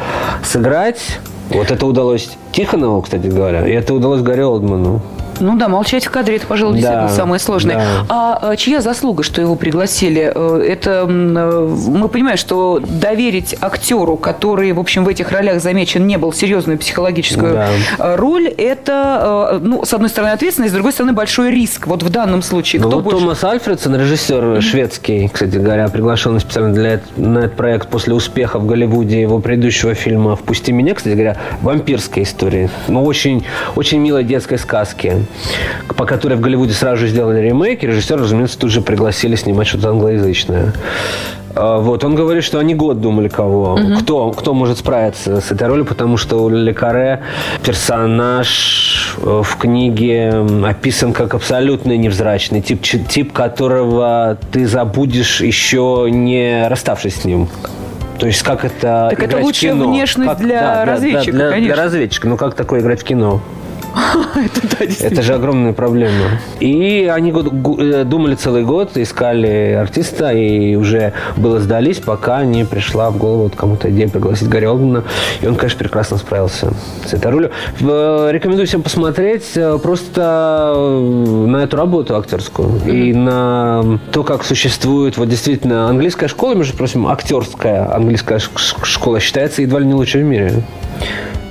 сыграть. 0.43 1.19
Вот 1.49 1.71
это 1.71 1.85
удалось 1.85 2.29
Тихонову, 2.51 3.01
кстати 3.01 3.27
говоря, 3.27 3.67
и 3.67 3.71
это 3.71 3.93
удалось 3.93 4.21
Гарри 4.21 4.41
Олдману. 4.41 5.01
Ну 5.39 5.55
да, 5.57 5.67
молчать 5.67 6.05
в 6.05 6.11
кадре, 6.11 6.37
это, 6.37 6.47
пожалуй, 6.47 6.75
действительно 6.75 7.07
да, 7.07 7.13
самое 7.13 7.39
сложное. 7.39 7.75
Да. 7.75 7.83
А, 8.09 8.39
а 8.51 8.55
чья 8.55 8.81
заслуга, 8.81 9.23
что 9.23 9.41
его 9.41 9.55
пригласили? 9.55 10.31
Э, 10.33 10.63
это 10.67 11.05
э, 11.07 11.75
мы 11.87 12.07
понимаем, 12.09 12.37
что 12.37 12.79
доверить 12.79 13.55
актеру, 13.61 14.17
который, 14.17 14.71
в 14.71 14.79
общем, 14.79 15.05
в 15.05 15.07
этих 15.07 15.31
ролях 15.31 15.61
замечен, 15.61 16.05
не 16.07 16.17
был 16.17 16.33
серьезную 16.33 16.77
психологическую 16.77 17.53
да. 17.53 17.69
Э, 17.97 18.15
роль, 18.15 18.47
это, 18.47 19.59
ну, 19.61 19.85
с 19.85 19.93
одной 19.93 20.09
стороны, 20.09 20.31
ответственность, 20.31 20.71
с 20.71 20.73
другой 20.73 20.93
стороны, 20.93 21.13
большой 21.13 21.51
риск. 21.51 21.87
Вот 21.87 22.03
в 22.03 22.09
данном 22.09 22.41
случае. 22.41 22.81
Ну, 22.81 22.87
кто 22.87 22.97
вот 22.97 23.05
больше... 23.05 23.19
Томас 23.19 23.43
Альфредсон, 23.43 23.95
режиссер 23.95 24.43
mm-hmm. 24.43 24.61
шведский, 24.61 25.27
кстати 25.29 25.55
говоря, 25.55 25.87
приглашенный 25.89 26.39
специально 26.39 26.73
для 26.73 27.01
на 27.17 27.39
этот 27.39 27.55
проект 27.55 27.89
после 27.89 28.13
успеха 28.13 28.59
в 28.59 28.65
Голливуде 28.65 29.21
его 29.21 29.39
предыдущего 29.39 29.93
фильма 29.93 30.35
«Впусти 30.35 30.71
меня», 30.71 30.93
кстати 30.93 31.13
говоря, 31.13 31.37
вампирская 31.61 32.23
история. 32.23 32.69
Ну, 32.87 33.03
очень, 33.03 33.45
очень 33.75 33.99
милой 33.99 34.23
детской 34.23 34.57
сказки 34.57 35.25
по 35.95 36.05
которой 36.05 36.35
в 36.35 36.41
Голливуде 36.41 36.73
сразу 36.73 36.97
же 36.97 37.07
сделали 37.07 37.41
ремейк, 37.41 37.83
и 37.83 37.87
режиссер, 37.87 38.19
разумеется, 38.19 38.57
тут 38.59 38.71
же 38.71 38.81
пригласили 38.81 39.35
снимать 39.35 39.67
что-то 39.67 39.89
англоязычное. 39.89 40.73
А, 41.55 41.79
вот, 41.79 42.03
он 42.03 42.15
говорит, 42.15 42.43
что 42.43 42.59
они 42.59 42.75
год 42.75 43.01
думали, 43.01 43.27
кого, 43.27 43.73
угу. 43.73 43.99
кто, 43.99 44.31
кто 44.31 44.53
может 44.53 44.77
справиться 44.77 45.41
с 45.41 45.51
этой 45.51 45.67
ролью, 45.67 45.85
потому 45.85 46.17
что 46.17 46.43
у 46.43 46.49
Лекаре 46.49 47.21
персонаж 47.63 49.17
э, 49.21 49.41
в 49.43 49.57
книге 49.57 50.45
описан 50.65 51.13
как 51.13 51.33
абсолютно 51.33 51.97
невзрачный, 51.97 52.61
тип, 52.61 52.81
тип 52.81 53.33
которого 53.33 54.37
ты 54.51 54.67
забудешь 54.67 55.41
еще 55.41 56.07
не 56.09 56.67
расставшись 56.67 57.21
с 57.21 57.25
ним. 57.25 57.49
То 58.19 58.27
есть 58.27 58.43
как 58.43 58.65
это 58.65 59.07
Так 59.11 59.23
это 59.23 59.37
лучшая 59.37 59.73
внешность 59.73 60.29
как, 60.29 60.39
для 60.39 60.59
да, 60.61 60.85
разведчика, 60.85 61.31
для, 61.31 61.49
конечно. 61.49 61.73
Для 61.73 61.83
разведчика. 61.83 62.27
Ну 62.27 62.37
как 62.37 62.53
такое 62.53 62.81
играть 62.81 63.01
в 63.01 63.03
кино? 63.05 63.41
это, 64.35 64.77
да, 64.77 64.85
это 65.07 65.21
же 65.21 65.33
огромная 65.33 65.73
проблема. 65.73 66.39
И 66.59 67.09
они 67.11 67.31
э, 67.31 68.03
думали 68.03 68.35
целый 68.35 68.63
год, 68.63 68.97
искали 68.97 69.77
артиста, 69.79 70.31
и 70.31 70.75
уже 70.75 71.13
было 71.37 71.59
сдались, 71.59 71.97
пока 71.97 72.43
не 72.43 72.65
пришла 72.65 73.09
в 73.09 73.17
голову 73.17 73.51
кому-то 73.55 73.89
идея 73.89 74.07
пригласить 74.07 74.49
Гарри 74.49 74.65
Олдмана. 74.65 75.03
И 75.41 75.47
он, 75.47 75.55
конечно, 75.55 75.79
прекрасно 75.79 76.17
справился 76.17 76.73
с 77.05 77.13
этой 77.13 77.31
ролью. 77.31 77.51
Рекомендую 77.79 78.67
всем 78.67 78.81
посмотреть 78.81 79.51
э, 79.55 79.77
просто 79.81 80.73
э, 80.75 81.45
на 81.47 81.63
эту 81.63 81.77
работу 81.77 82.15
актерскую 82.15 82.69
mm-hmm. 82.69 82.91
и 82.91 83.13
на 83.13 83.99
то, 84.11 84.23
как 84.23 84.43
существует 84.43 85.17
вот 85.17 85.29
действительно 85.29 85.87
английская 85.89 86.27
школа, 86.27 86.55
между 86.55 86.77
прочим, 86.77 87.07
актерская 87.07 87.93
английская 87.93 88.39
школа 88.39 89.19
считается 89.19 89.61
едва 89.61 89.79
ли 89.79 89.85
не 89.85 89.93
лучшей 89.93 90.23
в 90.23 90.25
мире. 90.25 90.63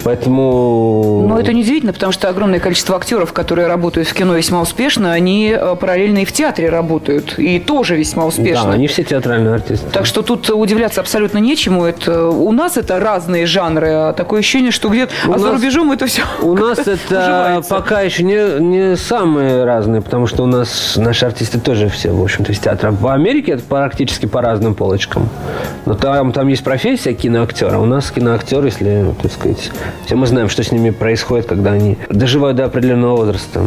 Поэтому... 0.05 1.27
Но 1.29 1.39
это 1.39 1.53
неудивительно, 1.53 1.93
потому 1.93 2.13
что 2.13 2.29
огромное 2.29 2.61
количество 2.61 2.97
актеров, 2.97 3.33
которые 3.33 3.67
работают 3.69 4.09
в 4.09 4.15
кино 4.15 4.35
весьма 4.35 4.61
успешно, 4.61 5.13
они 5.13 5.57
э, 5.59 5.77
параллельно 5.77 6.19
и 6.19 6.25
в 6.25 6.33
театре 6.33 6.69
работают. 6.71 7.39
И 7.39 7.59
тоже 7.59 7.97
весьма 7.97 8.27
успешно. 8.27 8.65
Да, 8.65 8.73
они 8.73 8.87
все 8.87 9.05
театральные 9.05 9.55
артисты. 9.55 9.91
Так 9.91 10.07
что 10.07 10.23
тут 10.23 10.51
удивляться 10.51 11.01
абсолютно 11.01 11.39
нечему. 11.39 11.85
Это, 11.85 12.29
у 12.29 12.53
нас 12.53 12.77
это 12.77 12.99
разные 13.01 13.47
жанры. 13.47 13.89
А 13.89 14.13
такое 14.13 14.41
ощущение, 14.41 14.71
что 14.71 14.89
где-то... 14.89 15.13
А 15.25 15.29
нас, 15.29 15.41
за 15.41 15.53
рубежом 15.53 15.93
это 15.93 16.07
все 16.07 16.23
У 16.43 16.55
нас 16.55 16.79
это 16.87 17.63
пока 17.69 18.01
еще 18.01 18.23
не, 18.23 18.61
не 18.61 18.97
самые 18.97 19.65
разные, 19.65 20.03
потому 20.03 20.27
что 20.27 20.45
у 20.45 20.47
нас 20.47 20.95
наши 20.97 21.27
артисты 21.27 21.61
тоже 21.61 21.89
все, 21.89 22.13
в 22.13 22.23
общем-то, 22.23 22.53
из 22.53 22.59
театра. 22.59 22.91
В 22.91 23.07
Америке 23.09 23.53
это 23.53 23.63
практически 23.63 24.27
по 24.27 24.43
разным 24.43 24.75
полочкам. 24.75 25.29
Но 25.87 25.95
там, 25.95 26.33
там 26.33 26.49
есть 26.49 26.65
профессия 26.65 27.15
киноактера. 27.15 27.79
У 27.79 27.87
нас 27.87 28.11
киноактер, 28.11 28.65
если, 28.65 29.15
так 29.23 29.33
сказать, 29.33 29.71
все 30.07 30.16
мы 30.16 30.27
знаем, 30.27 30.48
что 30.48 30.62
с 30.62 30.72
ними 30.72 30.90
происходит, 30.90 31.46
когда 31.46 31.72
они 31.72 31.96
доживают 32.09 32.57
до 32.57 32.64
определенного 32.64 33.16
возраста. 33.16 33.61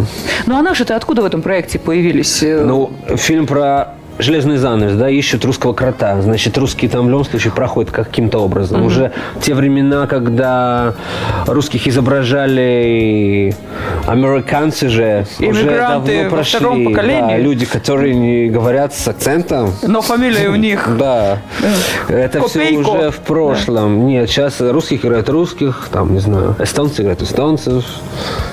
Ну 0.45 0.55
а 0.55 0.61
наши-то 0.61 0.95
откуда 0.95 1.21
в 1.21 1.25
этом 1.25 1.41
проекте 1.41 1.79
появились? 1.79 2.41
Ну, 2.41 2.91
фильм 3.15 3.47
про 3.47 3.95
железный 4.21 4.57
занавес, 4.57 4.95
да, 4.95 5.09
ищут 5.09 5.43
русского 5.45 5.73
крота. 5.73 6.21
Значит, 6.21 6.57
русские 6.57 6.89
там 6.89 7.07
в 7.07 7.09
любом 7.09 7.25
случае 7.25 7.53
проходят 7.53 7.91
каким-то 7.91 8.39
образом. 8.39 8.81
Mm-hmm. 8.81 8.85
Уже 8.85 9.11
те 9.41 9.53
времена, 9.53 10.07
когда 10.07 10.93
русских 11.47 11.87
изображали 11.87 13.55
американцы 14.07 14.89
же, 14.89 15.25
уже 15.39 15.65
давно 15.65 16.29
прошли. 16.29 16.93
Да, 16.93 17.37
люди, 17.37 17.65
которые 17.65 18.15
не 18.15 18.49
говорят 18.49 18.93
с 18.93 19.07
акцентом. 19.07 19.73
Но 19.81 20.01
фамилия 20.01 20.49
у 20.49 20.55
них. 20.55 20.87
Да. 21.01 21.39
Это 22.09 22.47
все 22.47 22.77
уже 22.77 23.09
в 23.09 23.19
прошлом. 23.19 24.05
Нет, 24.05 24.29
сейчас 24.29 24.61
русских 24.61 25.03
играют 25.03 25.29
русских, 25.29 25.87
там, 25.91 26.13
не 26.13 26.19
знаю, 26.19 26.55
эстонцы 26.59 27.01
играют 27.01 27.23
эстонцев, 27.23 27.85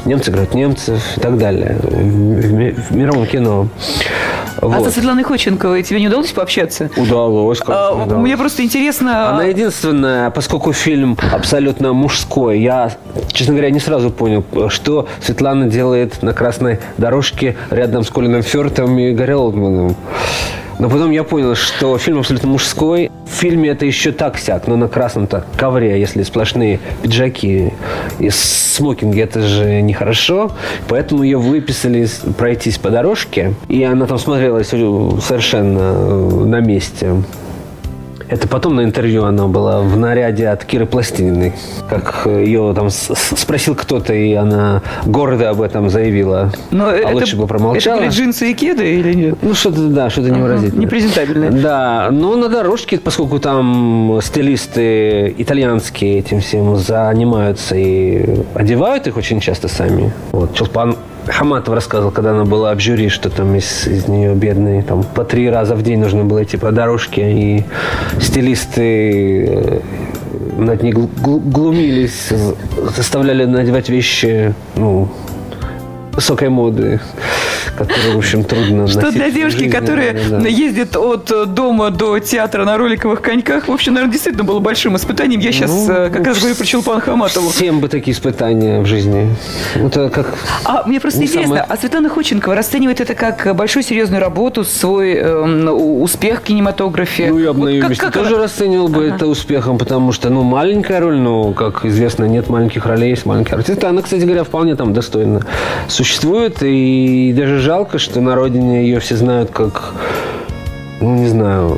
немцы 0.06 0.30
играют 0.30 0.54
немцев 0.54 1.02
и 1.16 1.20
так 1.20 1.36
далее. 1.36 1.76
В 1.82 2.94
мировом 2.94 3.26
кино. 3.26 3.68
Вот. 4.60 4.74
А 4.74 4.84
со 4.84 4.90
Светланой 4.90 5.22
Ходченковой 5.22 5.82
тебе 5.82 6.00
не 6.00 6.08
удалось 6.08 6.32
пообщаться? 6.32 6.90
Удалось, 6.96 7.60
а, 7.66 7.92
удалось. 7.92 8.22
Мне 8.22 8.36
просто 8.36 8.62
интересно... 8.62 9.30
Она 9.30 9.44
единственная, 9.44 10.30
поскольку 10.30 10.72
фильм 10.72 11.16
абсолютно 11.32 11.92
мужской, 11.92 12.60
я, 12.60 12.92
честно 13.32 13.54
говоря, 13.54 13.70
не 13.70 13.80
сразу 13.80 14.10
понял, 14.10 14.44
что 14.68 15.06
Светлана 15.20 15.66
делает 15.66 16.22
на 16.22 16.32
красной 16.32 16.80
дорожке 16.96 17.56
рядом 17.70 18.02
с 18.04 18.10
Колином 18.10 18.42
Фёртом 18.42 18.98
и 18.98 19.12
Гарри 19.12 19.32
Олдманом. 19.32 19.96
Но 20.78 20.88
потом 20.88 21.10
я 21.10 21.24
понял, 21.24 21.54
что 21.54 21.98
фильм 21.98 22.18
абсолютно 22.18 22.48
мужской. 22.48 23.10
В 23.26 23.40
фильме 23.40 23.70
это 23.70 23.84
еще 23.84 24.12
так-сяк, 24.12 24.66
но 24.68 24.76
на 24.76 24.88
красном-то 24.88 25.44
ковре, 25.56 25.98
если 26.00 26.22
сплошные 26.22 26.80
пиджаки 27.02 27.72
и 28.18 28.30
смокинги, 28.30 29.20
это 29.20 29.42
же 29.42 29.82
нехорошо. 29.82 30.52
Поэтому 30.88 31.24
ее 31.24 31.38
выписали 31.38 32.08
пройтись 32.36 32.78
по 32.78 32.90
дорожке, 32.90 33.54
и 33.68 33.82
она 33.82 34.06
там 34.06 34.18
смотрелась 34.18 34.68
совершенно 34.68 35.92
на 36.46 36.60
месте. 36.60 37.22
Это 38.28 38.46
потом 38.46 38.76
на 38.76 38.84
интервью 38.84 39.24
она 39.24 39.46
была 39.46 39.80
в 39.80 39.96
наряде 39.96 40.48
от 40.48 40.64
Киры 40.64 40.86
Пластининой. 40.86 41.54
Как 41.88 42.26
ее 42.26 42.72
там 42.74 42.90
спросил 42.90 43.74
кто-то, 43.74 44.12
и 44.12 44.34
она 44.34 44.82
гордо 45.06 45.50
об 45.50 45.62
этом 45.62 45.88
заявила. 45.88 46.52
Но 46.70 46.88
а 46.88 46.92
это, 46.92 47.08
лучше 47.08 47.36
бы 47.36 47.46
промолчала. 47.46 47.96
Это 47.96 48.04
были 48.04 48.14
джинсы 48.14 48.50
и 48.50 48.54
кеды 48.54 48.96
или 48.96 49.14
нет? 49.14 49.38
Ну, 49.40 49.54
что-то, 49.54 49.88
да, 49.88 50.10
что-то 50.10 50.30
невыразительное. 50.30 50.84
Непрезентабельное. 50.84 51.50
Да, 51.50 52.08
но 52.10 52.36
на 52.36 52.48
дорожке, 52.48 52.98
поскольку 52.98 53.38
там 53.38 54.20
стилисты 54.22 55.34
итальянские 55.38 56.18
этим 56.18 56.40
всем 56.40 56.76
занимаются 56.76 57.76
и 57.76 58.42
одевают 58.54 59.06
их 59.06 59.16
очень 59.16 59.40
часто 59.40 59.68
сами. 59.68 60.12
Вот, 60.32 60.54
Чулпан 60.54 60.96
Хаматов 61.28 61.74
рассказывал, 61.74 62.10
когда 62.10 62.30
она 62.30 62.44
была 62.44 62.74
в 62.74 62.80
жюри, 62.80 63.08
что 63.08 63.30
там 63.30 63.54
из, 63.54 63.86
из 63.86 64.08
нее 64.08 64.34
бедные, 64.34 64.82
там 64.82 65.02
по 65.02 65.24
три 65.24 65.48
раза 65.50 65.74
в 65.74 65.82
день 65.82 66.00
нужно 66.00 66.24
было 66.24 66.42
идти 66.42 66.56
по 66.56 66.72
дорожке, 66.72 67.32
и 67.32 67.64
стилисты 68.20 69.46
э, 69.46 69.80
над 70.56 70.82
ней 70.82 70.92
глумились, 70.92 72.32
заставляли 72.96 73.44
надевать 73.44 73.88
вещи, 73.88 74.54
ну, 74.76 75.08
высокой 76.18 76.48
моды, 76.48 77.00
которую, 77.76 78.14
в 78.14 78.18
общем, 78.18 78.42
трудно 78.42 78.88
Что 78.88 79.12
для 79.12 79.30
девушки, 79.30 79.58
жизни, 79.60 79.70
которая 79.70 80.12
да, 80.28 80.40
да. 80.40 80.48
ездит 80.48 80.96
от 80.96 81.30
э, 81.30 81.44
дома 81.46 81.90
до 81.90 82.18
театра 82.18 82.64
на 82.64 82.76
роликовых 82.76 83.22
коньках, 83.22 83.68
в 83.68 83.72
общем, 83.72 83.94
наверное, 83.94 84.12
действительно 84.12 84.42
было 84.42 84.58
большим 84.58 84.96
испытанием. 84.96 85.40
Я 85.40 85.52
сейчас 85.52 85.70
Ну, 85.70 85.86
как 85.86 86.26
раз 86.26 86.38
говорю 86.40 86.56
про 86.56 86.64
Чулпан 86.64 87.00
Хаматову. 87.00 87.50
Всем 87.50 87.78
бы 87.78 87.88
такие 87.88 88.16
испытания 88.16 88.80
в 88.80 88.86
жизни. 88.86 89.28
Это 89.76 90.08
как 90.10 90.34
А 90.64 90.82
мне 90.88 90.98
просто 90.98 91.22
интересно, 91.22 91.56
самое- 91.58 91.66
а 91.68 91.76
Светлана 91.76 92.08
Ходченкова 92.08 92.56
расценивает 92.56 93.00
это 93.00 93.14
как 93.14 93.54
большую 93.54 93.84
серьезную 93.84 94.20
работу, 94.20 94.64
свой 94.64 95.22
у- 95.22 96.02
успех 96.02 96.40
в 96.40 96.42
кинематографе? 96.42 97.28
Ну, 97.30 97.38
я 97.38 97.52
бы 97.52 97.60
Вот 97.60 97.64
на 97.66 97.68
ее 97.68 97.80
как- 97.82 97.90
месте 97.90 98.04
как 98.06 98.14
тоже 98.14 98.34
она- 98.34 98.42
расценивал 98.42 98.88
бы 98.88 99.04
это 99.04 99.28
успехом, 99.28 99.78
потому 99.78 100.10
что, 100.10 100.30
ну, 100.30 100.42
маленькая 100.42 100.98
роль, 100.98 101.16
ну, 101.18 101.52
как 101.52 101.84
известно, 101.84 102.24
нет 102.24 102.48
маленьких 102.48 102.84
ролей, 102.86 103.10
есть 103.10 103.24
маленькие 103.24 103.54
артисты. 103.54 103.86
Она, 103.86 104.02
кстати 104.02 104.22
говоря, 104.24 104.42
вполне 104.42 104.74
там 104.74 104.92
достойно 104.92 105.42
существует, 105.86 106.07
и 106.62 107.32
даже 107.36 107.60
жалко, 107.60 107.98
что 107.98 108.20
на 108.20 108.34
родине 108.34 108.82
ее 108.82 109.00
все 109.00 109.16
знают 109.16 109.50
как, 109.50 109.94
ну, 111.00 111.16
не 111.16 111.28
знаю, 111.28 111.76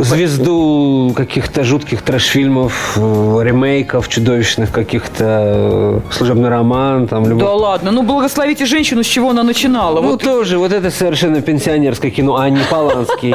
звезду 0.00 1.12
каких-то 1.16 1.64
жутких 1.64 2.02
трэш-фильмов, 2.02 2.96
ремейков 2.96 4.08
чудовищных 4.08 4.70
каких-то, 4.70 6.02
служебный 6.10 6.48
роман, 6.48 7.08
там, 7.08 7.26
любовь. 7.26 7.42
Да 7.42 7.54
ладно, 7.54 7.90
ну 7.90 8.02
благословите 8.02 8.66
женщину, 8.66 9.02
с 9.02 9.06
чего 9.06 9.30
она 9.30 9.42
начинала. 9.42 10.00
Ну, 10.00 10.10
вот 10.10 10.22
тоже, 10.22 10.58
вот 10.58 10.72
это 10.72 10.90
совершенно 10.90 11.40
пенсионерское 11.40 12.10
кино, 12.10 12.36
а 12.36 12.48
не 12.50 12.60
Поланский. 12.70 13.34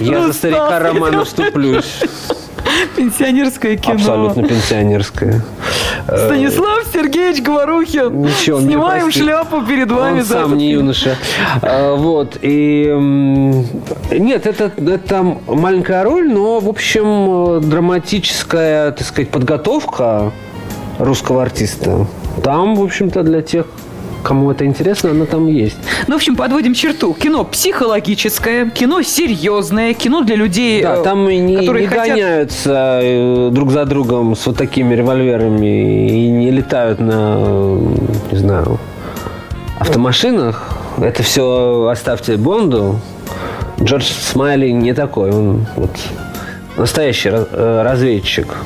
Я 0.00 0.26
за 0.26 0.32
старика 0.32 0.78
Романа 0.78 1.24
вступлюсь. 1.24 2.00
пенсионерское 2.96 3.76
кино. 3.76 3.94
Абсолютно 3.94 4.42
пенсионерское. 4.42 5.44
Станислав 6.06 6.75
Сергеевич 6.96 7.42
Говорухин. 7.42 8.22
Ничего, 8.22 8.58
Снимаем 8.60 9.10
шляпу 9.12 9.60
перед 9.62 9.90
вами 9.92 10.20
Он 10.20 10.24
за 10.24 10.32
сам 10.32 10.56
не 10.56 10.70
юноша. 10.70 11.16
А, 11.60 11.94
Вот. 11.94 12.38
И 12.40 12.86
нет, 14.12 14.46
это, 14.46 14.72
это 14.78 15.22
маленькая 15.46 16.04
роль, 16.04 16.32
но, 16.32 16.58
в 16.58 16.68
общем, 16.70 17.60
драматическая, 17.60 18.92
так 18.92 19.06
сказать, 19.06 19.28
подготовка 19.30 20.32
русского 20.98 21.42
артиста. 21.42 22.06
Там, 22.42 22.74
в 22.76 22.82
общем-то, 22.82 23.22
для 23.22 23.42
тех, 23.42 23.66
кому 24.22 24.50
это 24.50 24.64
интересно, 24.64 25.10
она 25.10 25.24
там 25.26 25.46
есть. 25.46 25.76
Ну, 26.06 26.14
в 26.14 26.16
общем, 26.16 26.36
подводим 26.36 26.74
черту. 26.74 27.14
Кино 27.14 27.44
психологическое, 27.44 28.68
кино 28.70 29.02
серьезное, 29.02 29.94
кино 29.94 30.22
для 30.22 30.36
людей, 30.36 30.82
Да, 30.82 30.96
э, 30.96 31.02
там 31.02 31.28
и 31.28 31.38
не, 31.38 31.56
которые 31.56 31.86
не 31.86 31.88
хотят... 31.88 32.08
гоняются 32.08 33.00
э, 33.02 33.50
друг 33.52 33.70
за 33.70 33.84
другом 33.84 34.34
с 34.36 34.46
вот 34.46 34.56
такими 34.56 34.94
револьверами 34.94 36.08
и 36.08 36.28
не 36.28 36.50
летают 36.50 36.98
на, 37.00 37.36
э, 37.38 37.78
не 38.32 38.38
знаю, 38.38 38.78
автомашинах. 39.78 40.70
Это 40.98 41.22
все 41.22 41.88
оставьте 41.90 42.36
Бонду. 42.36 42.98
Джордж 43.80 44.04
Смайли 44.04 44.70
не 44.70 44.94
такой, 44.94 45.30
он 45.30 45.66
вот 45.76 45.90
настоящий 46.78 47.28
раз- 47.30 47.48
разведчик. 47.52 48.56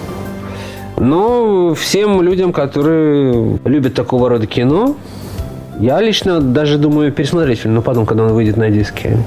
Но 0.99 1.75
всем 1.75 2.21
людям, 2.23 2.53
которые 2.53 3.59
любят 3.65 3.95
такого 3.95 4.29
рода 4.29 4.47
кино, 4.47 4.97
я 5.81 6.01
лично 6.01 6.41
даже 6.41 6.79
думаю 6.79 7.13
пересмотреть 7.13 7.61
фильм, 7.61 7.75
но 7.75 7.83
потом, 7.83 8.07
когда 8.07 8.25
он 8.25 8.33
выйдет 8.33 8.57
на 8.57 8.71
диске. 8.71 9.19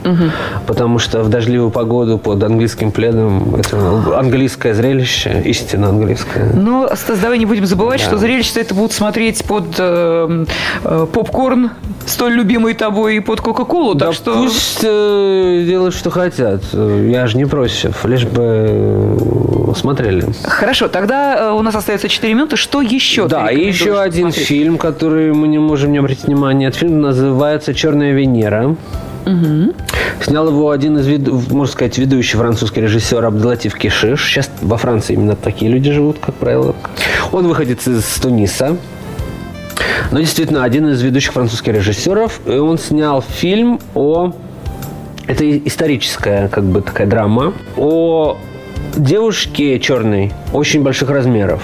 Потому 0.68 1.00
что 1.00 1.24
в 1.24 1.30
дождливую 1.30 1.72
погоду 1.72 2.18
под 2.18 2.44
английским 2.44 2.92
пледом 2.92 3.56
это 3.56 4.18
английское 4.18 4.74
зрелище, 4.74 5.42
истинно 5.46 5.90
английское. 5.90 6.52
Но, 6.54 6.90
Стас, 6.96 7.20
давай 7.20 7.38
не 7.40 7.46
будем 7.46 7.66
забывать, 7.66 8.02
Да. 8.02 8.08
что 8.08 8.18
зрелище 8.18 8.60
это 8.62 8.74
будут 8.76 8.92
смотреть 8.94 9.44
под 9.46 9.66
э, 9.78 10.46
э, 10.84 11.08
попкорн, 11.12 11.72
столь 12.06 12.34
любимый 12.34 12.74
тобой, 12.74 13.18
и 13.18 13.20
под 13.20 13.42
Кока-Колу. 13.42 13.96
Да 13.96 14.08
Так 14.08 14.16
что 14.16 14.34
пусть 14.34 14.80
э, 14.84 15.64
делают, 15.68 15.96
что 15.96 16.10
хотят. 16.10 16.62
Я 16.74 17.28
же 17.28 17.38
не 17.38 17.46
против, 17.46 18.06
лишь 18.06 18.26
бы 18.26 18.42
э, 18.44 19.74
смотрели. 19.76 20.26
Хорошо, 20.44 20.88
тогда 20.88 21.50
э, 21.50 21.52
у 21.52 21.62
нас 21.62 21.76
остается 21.76 22.10
4 22.10 22.34
минуты. 22.34 22.58
Что 22.58 22.82
еще? 22.82 23.28
Да, 23.28 23.50
и 23.52 23.66
еще 23.66 24.00
один 24.00 24.28
посмотреть? 24.28 24.48
фильм, 24.48 24.78
который 24.78 25.34
мы 25.34 25.48
не 25.48 25.60
можем 25.60 25.92
не 25.92 25.98
обратить 25.98 26.28
внимание. 26.44 26.70
Этот 26.70 26.80
фильм 26.82 27.02
называется 27.02 27.74
«Черная 27.74 28.14
Венера». 28.14 28.76
Снял 30.22 30.48
его 30.48 30.70
один 30.70 30.98
из, 30.98 31.08
можно 31.52 31.72
сказать, 31.72 31.98
ведущий 31.98 32.38
французский 32.38 32.82
режиссер 32.82 33.24
Абдулатив 33.24 33.76
Кишиш. 33.76 34.26
Сейчас 34.26 34.50
во 34.62 34.78
Франции 34.78 35.14
именно 35.14 35.36
такие 35.36 35.72
люди 35.72 35.92
живут, 35.92 36.18
как 36.20 36.36
правило. 36.36 36.76
Он 37.32 37.48
выходит 37.48 37.86
из 37.88 38.04
Туниса. 38.22 38.78
Но 40.12 40.20
действительно, 40.20 40.64
один 40.64 40.90
из 40.90 41.02
ведущих 41.02 41.34
французских 41.34 41.74
режиссеров. 41.74 42.42
И 42.46 42.52
он 42.52 42.78
снял 42.78 43.22
фильм 43.22 43.80
о... 43.96 44.34
Это 45.26 45.50
историческая, 45.58 46.50
как 46.50 46.66
бы, 46.66 46.82
такая 46.82 47.08
драма. 47.08 47.54
О 47.78 48.38
девушке 48.96 49.80
черной 49.80 50.32
очень 50.52 50.84
больших 50.84 51.10
размеров. 51.10 51.64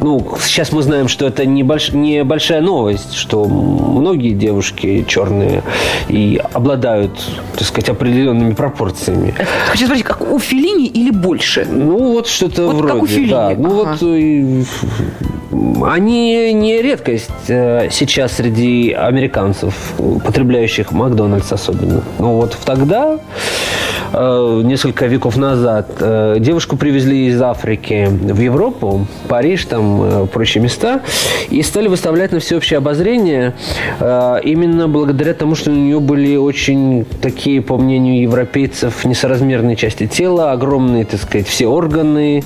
Ну, 0.00 0.26
сейчас 0.40 0.72
мы 0.72 0.82
знаем, 0.82 1.08
что 1.08 1.26
это 1.26 1.46
не, 1.46 1.62
больш... 1.62 1.90
не 1.92 2.22
большая 2.22 2.60
новость, 2.60 3.14
что 3.14 3.44
многие 3.46 4.32
девушки 4.32 5.04
черные 5.08 5.62
и 6.08 6.40
обладают, 6.52 7.12
так 7.56 7.66
сказать, 7.66 7.88
определенными 7.88 8.52
пропорциями. 8.52 9.34
Хочу 9.70 9.86
спросить, 9.86 10.04
как 10.04 10.20
у 10.30 10.38
Филини 10.38 10.86
или 10.86 11.10
больше? 11.10 11.66
Ну, 11.70 12.12
вот 12.12 12.26
что-то 12.28 12.66
Вот 12.66 12.82
как 12.86 12.96
вроде. 12.96 13.02
у 13.02 13.06
Феллини. 13.06 13.30
Да. 13.30 13.54
Ну, 13.56 13.80
Ага. 13.82 13.90
вот 13.90 14.02
э, 14.02 14.64
они 15.86 16.52
не 16.52 16.82
редкость 16.82 17.30
э, 17.48 17.88
сейчас 17.90 18.32
среди 18.32 18.92
американцев, 18.92 19.74
потребляющих 20.24 20.92
Макдональдс 20.92 21.52
особенно. 21.52 22.02
Ну, 22.18 22.34
вот 22.36 22.56
тогда, 22.64 23.18
э, 24.12 24.62
несколько 24.64 25.06
веков 25.06 25.36
назад, 25.36 25.90
э, 26.00 26.36
девушку 26.38 26.76
привезли 26.76 27.26
из 27.26 27.40
Африки 27.40 28.08
в 28.10 28.40
Европу, 28.40 29.06
Париж, 29.28 29.64
там, 29.64 30.02
э, 30.02 30.26
прочие 30.26 30.62
места, 30.62 31.02
и 31.50 31.62
стали 31.62 31.88
выставлять 31.88 32.32
на 32.32 32.40
всеобщее 32.40 32.78
обозрение 32.78 33.54
именно 34.00 34.88
благодаря 34.88 35.34
тому, 35.34 35.54
что 35.54 35.70
у 35.70 35.74
нее 35.74 36.00
были 36.00 36.36
очень 36.36 37.04
такие, 37.20 37.62
по 37.62 37.76
мнению 37.76 38.22
европейцев, 38.22 39.04
несоразмерные 39.04 39.76
части 39.76 40.06
тела, 40.06 40.52
огромные, 40.52 41.04
так 41.04 41.20
сказать, 41.20 41.46
все 41.46 41.66
органы. 41.66 42.44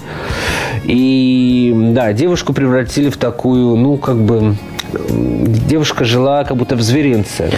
И 0.85 1.73
да, 1.92 2.12
девушку 2.12 2.53
превратили 2.53 3.09
в 3.11 3.16
такую, 3.16 3.77
ну, 3.77 3.96
как 3.96 4.16
бы, 4.16 4.57
девушка 4.92 6.05
жила 6.05 6.44
как 6.44 6.57
будто 6.57 6.77
в 6.77 6.83
зверинце. 6.83 7.51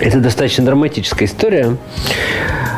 Это 0.00 0.18
достаточно 0.18 0.64
драматическая 0.64 1.28
история. 1.28 1.76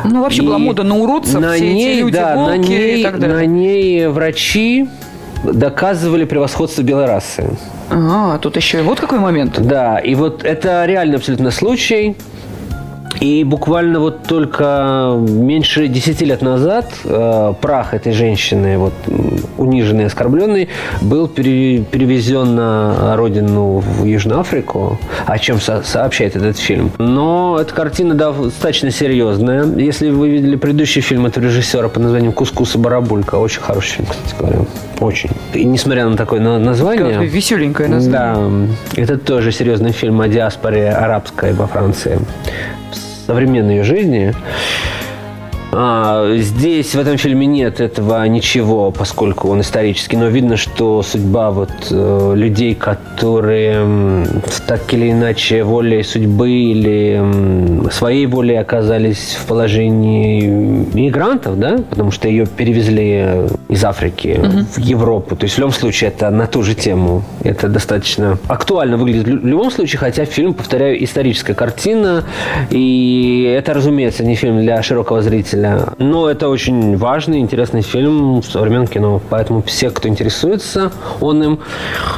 Ну, 0.09 0.21
вообще 0.21 0.41
была 0.41 0.57
И 0.57 0.59
мода 0.59 0.83
на 0.83 0.95
уродцев, 0.97 1.39
на 1.39 1.55
все 1.55 1.73
ней, 1.73 1.93
эти 1.93 1.99
люди, 2.01 2.17
да, 2.17 2.35
волки 2.35 2.57
на 2.57 2.57
ней, 2.57 2.99
и 2.99 3.03
так 3.03 3.19
далее. 3.19 3.37
на 3.37 3.45
ней 3.45 4.07
врачи 4.07 4.87
доказывали 5.43 6.25
превосходство 6.25 6.81
белой 6.81 7.05
расы. 7.05 7.49
А, 7.89 8.37
тут 8.39 8.55
еще 8.55 8.79
и 8.79 8.81
вот 8.81 8.99
какой 8.99 9.19
момент. 9.19 9.59
Да, 9.61 9.99
и 9.99 10.15
вот 10.15 10.43
это 10.43 10.85
реальный 10.85 11.17
абсолютно 11.17 11.51
случай. 11.51 12.15
И 13.19 13.43
буквально 13.43 13.99
вот 13.99 14.23
только 14.23 15.15
меньше 15.17 15.87
10 15.87 16.21
лет 16.21 16.41
назад 16.41 16.91
э, 17.05 17.53
прах 17.61 17.93
этой 17.93 18.11
женщины, 18.13 18.77
вот 18.77 18.93
униженной, 19.57 20.05
оскорбленной, 20.05 20.69
был 21.01 21.27
пере- 21.27 21.79
перевезен 21.83 22.55
на 22.55 23.15
родину 23.15 23.79
в 23.79 24.03
Южную 24.05 24.39
Африку, 24.41 24.99
о 25.25 25.39
чем 25.39 25.59
со- 25.61 25.81
сообщает 25.83 26.35
этот 26.35 26.57
фильм. 26.57 26.91
Но 26.97 27.57
эта 27.59 27.73
картина 27.73 28.15
достаточно 28.15 28.91
серьезная. 28.91 29.65
Если 29.65 30.09
вы 30.09 30.29
видели 30.29 30.55
предыдущий 30.55 31.01
фильм 31.01 31.25
этого 31.25 31.43
режиссера 31.45 31.87
под 31.87 32.03
названием 32.03 32.33
«Кускус 32.33 32.75
и 32.75 32.77
барабулька», 32.77 33.35
очень 33.35 33.61
хороший 33.61 33.93
фильм, 33.97 34.07
кстати 34.09 34.35
говоря. 34.39 34.59
Очень. 34.99 35.29
И 35.53 35.63
несмотря 35.65 36.07
на 36.07 36.17
такое 36.17 36.39
на- 36.39 36.59
название... 36.59 37.13
Какое 37.13 37.27
веселенькое 37.27 37.89
название. 37.89 38.67
Да, 38.95 39.01
это 39.01 39.17
тоже 39.17 39.51
серьезный 39.51 39.91
фильм 39.91 40.21
о 40.21 40.27
диаспоре 40.27 40.89
арабской 40.89 41.53
во 41.53 41.67
Франции 41.67 42.19
современной 43.25 43.83
жизни. 43.83 44.33
А, 45.77 46.37
здесь 46.37 46.95
в 46.95 46.99
этом 46.99 47.17
фильме 47.17 47.45
нет 47.45 47.81
этого 47.81 48.25
ничего, 48.27 48.91
поскольку 48.91 49.49
он 49.49 49.59
исторический, 49.59 50.15
но 50.15 50.27
видно, 50.27 50.55
что 50.55 51.01
судьба 51.01 51.51
вот 51.51 51.69
э, 51.91 52.33
людей, 52.35 52.75
которые 52.75 53.73
м, 53.73 54.25
так 54.67 54.93
или 54.93 55.11
иначе 55.11 55.63
волей 55.63 56.03
судьбы 56.03 56.49
или 56.49 57.15
м, 57.19 57.91
своей 57.91 58.25
волей 58.25 58.55
оказались 58.55 59.37
в 59.41 59.45
положении 59.47 60.47
мигрантов, 60.93 61.59
да, 61.59 61.77
потому 61.89 62.11
что 62.11 62.29
ее 62.29 62.45
перевезли 62.45 63.49
из 63.67 63.83
Африки 63.83 64.39
в 64.75 64.79
Европу. 64.79 65.35
То 65.35 65.43
есть 65.43 65.55
в 65.55 65.59
любом 65.59 65.73
случае 65.73 66.09
это 66.09 66.29
на 66.29 66.47
ту 66.47 66.63
же 66.63 66.73
тему. 66.73 67.23
Это 67.43 67.67
достаточно 67.67 68.37
актуально 68.47 68.95
выглядит 68.95 69.27
в 69.27 69.45
любом 69.45 69.71
случае, 69.71 69.99
хотя 69.99 70.23
фильм, 70.23 70.53
повторяю, 70.53 71.03
историческая 71.03 71.53
картина. 71.53 72.23
И 72.69 73.53
это, 73.57 73.73
разумеется, 73.73 74.23
не 74.23 74.35
фильм 74.35 74.61
для 74.61 74.81
широкого 74.81 75.21
зрителя. 75.21 75.64
Далее. 75.69 75.87
Но 75.97 76.29
это 76.29 76.49
очень 76.49 76.97
важный, 76.97 77.39
интересный 77.39 77.81
фильм 77.81 78.41
в 78.41 78.45
современном 78.45 78.87
кино. 78.87 79.21
Поэтому 79.29 79.61
все, 79.63 79.89
кто 79.89 80.07
интересуется 80.07 80.91
он 81.21 81.43
им, 81.43 81.59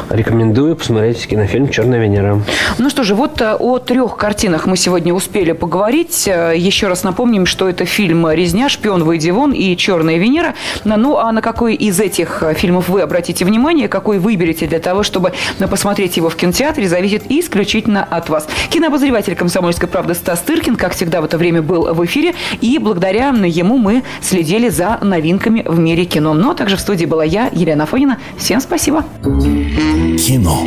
рекомендую 0.09 0.75
посмотреть 0.75 1.25
кинофильм 1.27 1.69
«Черная 1.69 1.99
Венера». 1.99 2.41
Ну 2.77 2.89
что 2.89 3.03
же, 3.03 3.15
вот 3.15 3.41
э, 3.41 3.55
о 3.57 3.79
трех 3.79 4.17
картинах 4.17 4.65
мы 4.65 4.77
сегодня 4.77 5.13
успели 5.13 5.51
поговорить. 5.51 6.27
Э, 6.27 6.53
Еще 6.55 6.87
раз 6.87 7.03
напомним, 7.03 7.45
что 7.45 7.69
это 7.69 7.85
фильм 7.85 8.29
«Резня», 8.29 8.69
«Шпион, 8.69 9.03
выйди 9.03 9.29
вон» 9.29 9.51
и 9.51 9.75
«Черная 9.75 10.17
Венера». 10.17 10.53
Ну, 10.83 11.17
а 11.17 11.31
на 11.31 11.41
какой 11.41 11.75
из 11.75 11.99
этих 11.99 12.43
э, 12.43 12.53
фильмов 12.53 12.89
вы 12.89 13.01
обратите 13.01 13.45
внимание, 13.45 13.87
какой 13.87 14.19
выберете 14.19 14.67
для 14.67 14.79
того, 14.79 15.03
чтобы 15.03 15.33
посмотреть 15.69 16.17
его 16.17 16.29
в 16.29 16.35
кинотеатре, 16.35 16.87
зависит 16.87 17.23
исключительно 17.29 18.03
от 18.03 18.29
вас. 18.29 18.47
Кинообозреватель 18.69 19.35
«Комсомольской 19.35 19.87
правды» 19.87 20.13
Стас 20.13 20.39
Тыркин, 20.41 20.75
как 20.75 20.93
всегда 20.93 21.21
в 21.21 21.25
это 21.25 21.37
время 21.37 21.61
был 21.61 21.93
в 21.93 22.05
эфире, 22.05 22.33
и 22.61 22.77
благодаря 22.79 23.31
ему 23.45 23.77
мы 23.77 24.03
следили 24.21 24.69
за 24.69 24.99
новинками 25.01 25.63
в 25.65 25.79
мире 25.79 26.05
кино. 26.05 26.33
Но 26.33 26.53
также 26.53 26.77
в 26.77 26.79
студии 26.79 27.05
была 27.05 27.23
я, 27.23 27.49
Елена 27.53 27.83
Афонина. 27.83 28.17
Всем 28.37 28.61
спасибо. 28.61 29.03
Кино. 29.23 30.63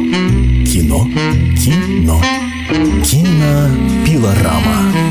Кино. 0.67 1.07
Кино. 1.57 2.21
Кинопилорама. 3.05 5.11